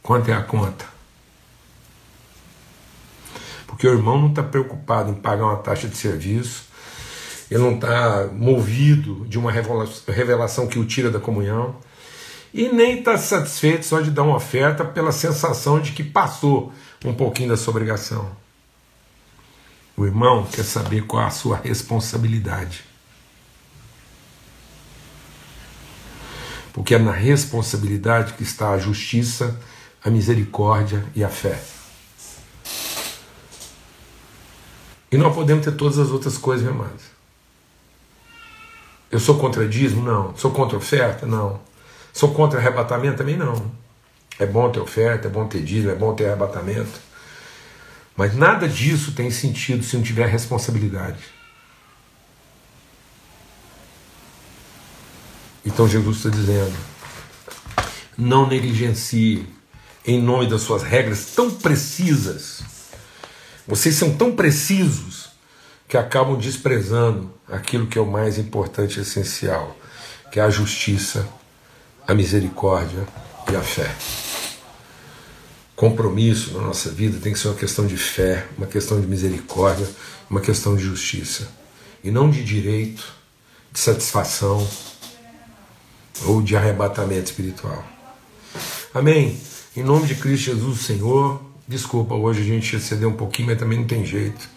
Quanto 0.04 0.30
é 0.30 0.34
a 0.34 0.43
conta? 0.43 0.86
Porque 3.66 3.88
o 3.88 3.93
irmão 3.93 4.20
não 4.20 4.30
está 4.30 4.43
preocupado 4.43 5.10
em 5.10 5.16
pagar 5.16 5.45
uma 5.45 5.56
taxa 5.56 5.88
de 5.88 5.95
serviço, 5.97 6.66
ele 7.49 7.64
não 7.64 7.76
está 7.76 8.28
movido 8.28 9.26
de 9.28 9.39
uma 9.39 9.51
revelação 9.51 10.68
que 10.68 10.78
o 10.78 10.86
tira 10.86 11.10
da 11.10 11.20
comunhão, 11.20 11.76
e 12.54 12.70
nem 12.70 12.99
está 12.99 13.18
satisfeito 13.18 13.86
só 13.86 14.01
de 14.01 14.12
dar 14.12 14.24
uma 14.24 14.36
oferta 14.36 14.86
pela 14.86 15.12
sensação 15.12 15.80
de 15.80 15.93
que 15.93 16.04
passou 16.04 16.72
um 17.04 17.14
pouquinho 17.14 17.49
da 17.49 17.58
sua 17.58 17.72
obrigação. 17.72 18.30
O 19.95 20.06
irmão 20.06 20.45
quer 20.45 20.64
saber 20.64 21.06
qual 21.08 21.26
a 21.26 21.30
sua 21.30 21.58
responsabilidade. 21.58 22.84
Porque 26.74 26.95
é 26.95 26.99
na 26.99 27.12
responsabilidade 27.12 28.34
que 28.34 28.43
está 28.43 28.72
a 28.72 28.80
justiça, 28.80 29.60
a 30.04 30.10
misericórdia 30.10 31.06
e 31.16 31.24
a 31.24 31.30
fé. 31.30 31.60
E 35.12 35.18
não 35.18 35.32
podemos 35.34 35.64
ter 35.64 35.72
todas 35.74 35.99
as 35.99 36.10
outras 36.10 36.38
coisas, 36.38 36.66
meu 36.66 36.74
amado. 36.74 36.99
Eu 39.12 39.20
sou 39.20 39.38
contra 39.38 39.68
dízimo? 39.68 40.01
Não. 40.04 40.36
Sou 40.36 40.51
contra 40.51 40.76
oferta? 40.76 41.26
Não. 41.26 41.62
Sou 42.12 42.34
contra 42.34 42.60
arrebatamento? 42.60 43.18
Também 43.18 43.38
não. 43.38 43.72
É 44.39 44.45
bom 44.45 44.72
ter 44.72 44.80
oferta, 44.80 45.28
é 45.28 45.32
bom 45.32 45.47
ter 45.47 45.62
dízimo, 45.62 45.91
é 45.91 45.95
bom 45.95 46.16
ter 46.16 46.26
arrebatamento. 46.26 46.99
Mas 48.16 48.36
nada 48.36 48.68
disso 48.68 49.12
tem 49.12 49.30
sentido 49.30 49.84
se 49.84 49.95
não 49.95 50.04
tiver 50.04 50.28
responsabilidade. 50.28 51.24
Então 55.66 55.88
Jesus 55.88 56.18
está 56.18 56.30
dizendo: 56.30 56.76
não 58.18 58.47
negligencie 58.47 59.47
em 60.06 60.22
nome 60.22 60.47
das 60.47 60.62
suas 60.62 60.84
regras 60.84 61.28
tão 61.36 61.49
precisas. 61.49 62.62
Vocês 63.68 63.95
são 63.95 64.16
tão 64.16 64.36
precisos 64.36 65.30
que 65.88 65.97
acabam 65.97 66.38
desprezando 66.38 67.32
aquilo 67.47 67.88
que 67.88 67.97
é 67.97 68.01
o 68.01 68.06
mais 68.06 68.38
importante 68.38 68.97
e 68.97 69.01
essencial, 69.01 69.78
que 70.32 70.39
é 70.39 70.43
a 70.43 70.49
justiça, 70.49 71.28
a 72.08 72.14
misericórdia 72.14 73.06
e 73.51 73.56
a 73.56 73.62
fé. 73.62 73.93
Compromisso 75.76 76.54
na 76.54 76.62
nossa 76.62 76.89
vida 76.89 77.20
tem 77.20 77.34
que 77.34 77.39
ser 77.39 77.47
uma 77.47 77.58
questão 77.58 77.88
de 77.88 77.97
fé, 77.97 78.45
uma 78.58 78.68
questão 78.68 78.99
de 78.99 79.08
misericórdia, 79.08 79.88
uma 80.30 80.41
questão 80.41 80.76
de 80.76 80.84
justiça. 80.84 81.47
E 82.04 82.12
não 82.12 82.30
de 82.30 82.43
direito, 82.43 83.14
de 83.72 83.80
satisfação 83.80 84.68
ou 86.26 86.41
de 86.41 86.56
arrebatamento 86.56 87.32
espiritual. 87.32 87.84
Amém? 88.93 89.39
Em 89.76 89.82
nome 89.82 90.05
de 90.05 90.13
Cristo 90.13 90.51
Jesus, 90.51 90.82
Senhor. 90.82 91.41
Desculpa, 91.67 92.13
hoje 92.13 92.41
a 92.41 92.43
gente 92.43 92.76
excedeu 92.76 93.09
um 93.09 93.15
pouquinho, 93.15 93.47
mas 93.47 93.57
também 93.57 93.80
não 93.80 93.88
tem 93.88 94.05
jeito. 94.05 94.47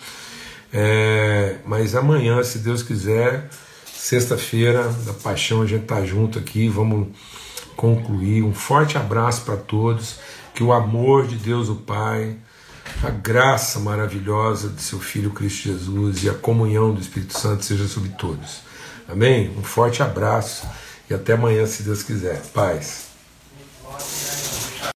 É, 0.71 1.57
mas 1.65 1.95
amanhã, 1.95 2.43
se 2.43 2.59
Deus 2.59 2.83
quiser, 2.83 3.49
sexta-feira 3.87 4.87
da 5.07 5.15
paixão, 5.15 5.63
a 5.63 5.67
gente 5.67 5.85
está 5.85 6.05
junto 6.05 6.39
aqui. 6.39 6.69
Vamos 6.69 7.09
concluir. 7.77 8.43
Um 8.43 8.53
forte 8.53 8.99
abraço 8.99 9.41
para 9.43 9.57
todos. 9.57 10.17
Que 10.55 10.63
o 10.63 10.71
amor 10.71 11.27
de 11.27 11.37
Deus, 11.37 11.71
o 11.71 11.77
Pai, 11.77 12.37
a 13.03 13.09
graça 13.09 13.81
maravilhosa 13.81 14.69
de 14.69 14.83
seu 14.83 15.01
Filho 15.01 15.31
Cristo 15.31 15.71
Jesus 15.71 16.25
e 16.25 16.29
a 16.29 16.35
comunhão 16.35 16.93
do 16.93 17.01
Espírito 17.01 17.39
Santo 17.39 17.65
seja 17.65 17.89
sobre 17.89 18.11
todos. 18.11 18.61
Amém? 19.09 19.51
Um 19.57 19.63
forte 19.63 20.03
abraço 20.03 20.67
e 21.09 21.15
até 21.15 21.33
amanhã, 21.33 21.65
se 21.65 21.85
Deus 21.85 22.03
quiser. 22.03 22.43
Paz. 22.53 23.06